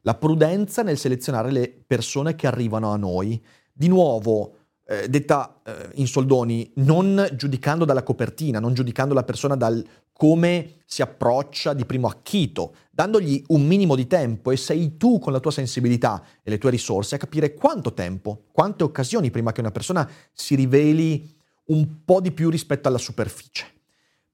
La 0.01 0.16
prudenza 0.16 0.83
nel 0.83 0.99
selezionare 0.99 1.53
le 1.53 1.85
persone 1.87 2.35
che 2.35 2.49
arrivano 2.49 2.90
a 2.90 2.96
noi. 2.96 3.40
Di 3.72 3.87
nuovo, 3.87 4.56
eh, 4.88 5.09
detta 5.09 5.61
eh, 5.64 5.90
in 5.94 6.07
soldoni, 6.07 6.70
non 6.77 7.29
giudicando 7.35 7.85
dalla 7.85 8.03
copertina, 8.03 8.61
non 8.61 8.72
giudicando 8.72 9.14
la 9.14 9.25
persona 9.25 9.57
dal 9.57 9.85
come 10.12 10.77
si 10.87 11.03
approccia 11.03 11.75
di 11.75 11.85
primo 11.85 12.07
acchito, 12.07 12.75
dandogli 12.90 13.42
un 13.49 13.66
minimo 13.66 13.94
di 13.94 14.07
tempo 14.07 14.51
e 14.51 14.57
sei 14.57 14.96
tu 14.96 15.18
con 15.18 15.33
la 15.33 15.40
tua 15.40 15.51
sensibilità 15.51 16.22
e 16.42 16.51
le 16.51 16.59
tue 16.59 16.70
risorse 16.70 17.16
a 17.16 17.18
capire 17.18 17.53
quanto 17.53 17.92
tempo, 17.92 18.44
quante 18.53 18.85
occasioni 18.85 19.31
prima 19.31 19.53
che 19.53 19.61
una 19.61 19.72
persona 19.72 20.09
si 20.33 20.55
riveli 20.55 21.35
un 21.66 22.05
po' 22.05 22.20
di 22.20 22.33
più 22.33 22.49
rispetto 22.49 22.88
alla 22.88 22.99
superficie. 22.99 23.66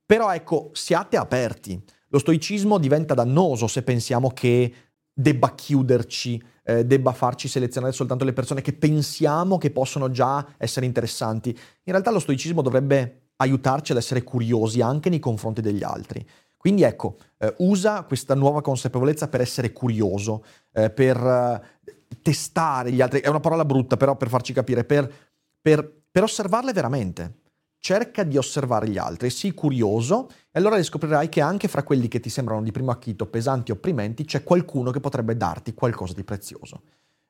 Però 0.05 0.33
ecco, 0.33 0.71
siate 0.75 1.17
aperti. 1.17 1.83
Lo 2.09 2.19
stoicismo 2.19 2.79
diventa 2.79 3.15
dannoso 3.15 3.67
se 3.67 3.83
pensiamo 3.83 4.29
che 4.31 4.73
debba 5.12 5.55
chiuderci, 5.55 6.43
eh, 6.64 6.85
debba 6.85 7.12
farci 7.12 7.48
selezionare 7.48 7.92
soltanto 7.92 8.25
le 8.25 8.33
persone 8.33 8.61
che 8.61 8.72
pensiamo 8.72 9.59
che 9.59 9.70
possono 9.70 10.11
già 10.11 10.55
essere 10.57 10.87
interessanti. 10.87 11.51
In 11.51 11.92
realtà 11.92 12.11
lo 12.11 12.18
stoicismo 12.18 12.62
dovrebbe 12.62 13.31
aiutarci 13.37 13.92
ad 13.92 13.98
essere 13.98 14.22
curiosi 14.22 14.81
anche 14.81 15.09
nei 15.09 15.18
confronti 15.18 15.61
degli 15.61 15.83
altri. 15.83 16.25
Quindi 16.57 16.83
ecco, 16.83 17.16
eh, 17.38 17.53
usa 17.59 18.03
questa 18.05 18.35
nuova 18.35 18.61
consapevolezza 18.61 19.29
per 19.29 19.40
essere 19.40 19.72
curioso, 19.72 20.44
eh, 20.72 20.90
per 20.90 21.16
eh, 21.16 22.14
testare 22.22 22.92
gli 22.92 23.01
altri, 23.01 23.20
è 23.20 23.29
una 23.29 23.40
parola 23.40 23.64
brutta 23.64 23.96
però 23.96 24.16
per 24.16 24.29
farci 24.29 24.53
capire, 24.53 24.85
per, 24.85 25.12
per, 25.61 26.03
per 26.11 26.22
osservarle 26.22 26.72
veramente 26.72 27.40
cerca 27.83 28.23
di 28.23 28.37
osservare 28.38 28.88
gli 28.88 28.97
altri, 28.97 29.29
sii 29.29 29.55
curioso 29.55 30.29
e 30.53 30.61
allora 30.61 30.81
scoprirai 30.81 31.29
che 31.29 31.40
anche 31.40 31.66
fra 31.66 31.83
quelli 31.83 32.07
che 32.07 32.21
ti 32.21 32.31
sembrano 32.31 32.62
di 32.62 32.71
primo 32.71 32.92
acchito 32.92 33.27
pesanti 33.27 33.73
o 33.73 33.75
opprimenti 33.75 34.25
c'è 34.25 34.45
qualcuno 34.45 34.92
che 34.92 35.01
potrebbe 35.01 35.37
darti 35.37 35.75
qualcosa 35.75 36.14
di 36.14 36.23
prezioso. 36.23 36.83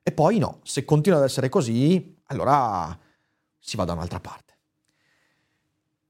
E 0.02 0.12
poi 0.12 0.36
no, 0.36 0.60
se 0.62 0.84
continua 0.84 1.18
ad 1.18 1.24
essere 1.24 1.48
così, 1.48 2.18
allora 2.24 2.96
si 3.58 3.76
va 3.78 3.84
da 3.84 3.94
un'altra 3.94 4.20
parte. 4.20 4.52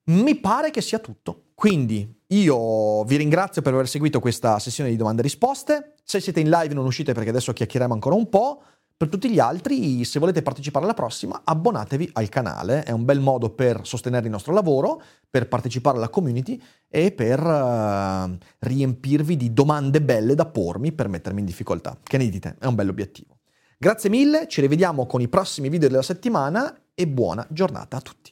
Mi 0.07 0.35
pare 0.35 0.71
che 0.71 0.81
sia 0.81 0.99
tutto. 0.99 1.51
Quindi 1.55 2.23
io 2.27 3.05
vi 3.05 3.15
ringrazio 3.15 3.63
per 3.63 3.75
aver 3.75 3.87
seguito 3.87 4.19
questa 4.19 4.59
sessione 4.59 4.91
di 4.91 4.97
domande 4.97 5.21
e 5.21 5.25
risposte. 5.25 5.95
Se 6.03 6.19
siete 6.19 6.41
in 6.41 6.51
live 6.51 6.75
non 6.75 6.85
uscite 6.85 7.13
perché 7.13 7.31
adesso 7.31 7.53
chiacchieriamo 7.53 7.95
ancora 7.95 8.17
un 8.17 8.29
po'. 8.29 8.65
Per 9.03 9.11
tutti 9.11 9.29
gli 9.31 9.41
altri, 9.41 10.05
se 10.05 10.21
volete 10.21 10.43
partecipare 10.43 10.85
alla 10.85 10.95
prossima, 10.95 11.41
abbonatevi 11.43 12.11
al 12.13 12.29
canale, 12.29 12.85
è 12.85 12.93
un 12.93 13.05
bel 13.05 13.19
modo 13.19 13.51
per 13.51 13.81
sostenere 13.83 14.27
il 14.27 14.31
nostro 14.31 14.53
lavoro, 14.53 15.03
per 15.29 15.49
partecipare 15.49 15.97
alla 15.97 16.09
community 16.09 16.63
e 16.89 17.11
per 17.11 17.45
uh, 17.45 18.39
riempirvi 18.61 19.37
di 19.37 19.53
domande 19.53 20.01
belle 20.01 20.37
da 20.37 20.47
pormi 20.47 20.93
per 20.93 21.09
mettermi 21.09 21.41
in 21.41 21.47
difficoltà. 21.47 21.99
Che 22.01 22.17
ne 22.17 22.29
dite? 22.29 22.55
È 22.61 22.67
un 22.67 22.77
bell'obiettivo. 22.77 23.39
Grazie 23.77 24.09
mille, 24.09 24.47
ci 24.47 24.61
rivediamo 24.61 25.05
con 25.07 25.21
i 25.21 25.27
prossimi 25.27 25.69
video 25.69 25.89
della 25.89 26.03
settimana 26.03 26.73
e 26.95 27.09
buona 27.09 27.45
giornata 27.51 27.97
a 27.97 28.01
tutti. 28.01 28.32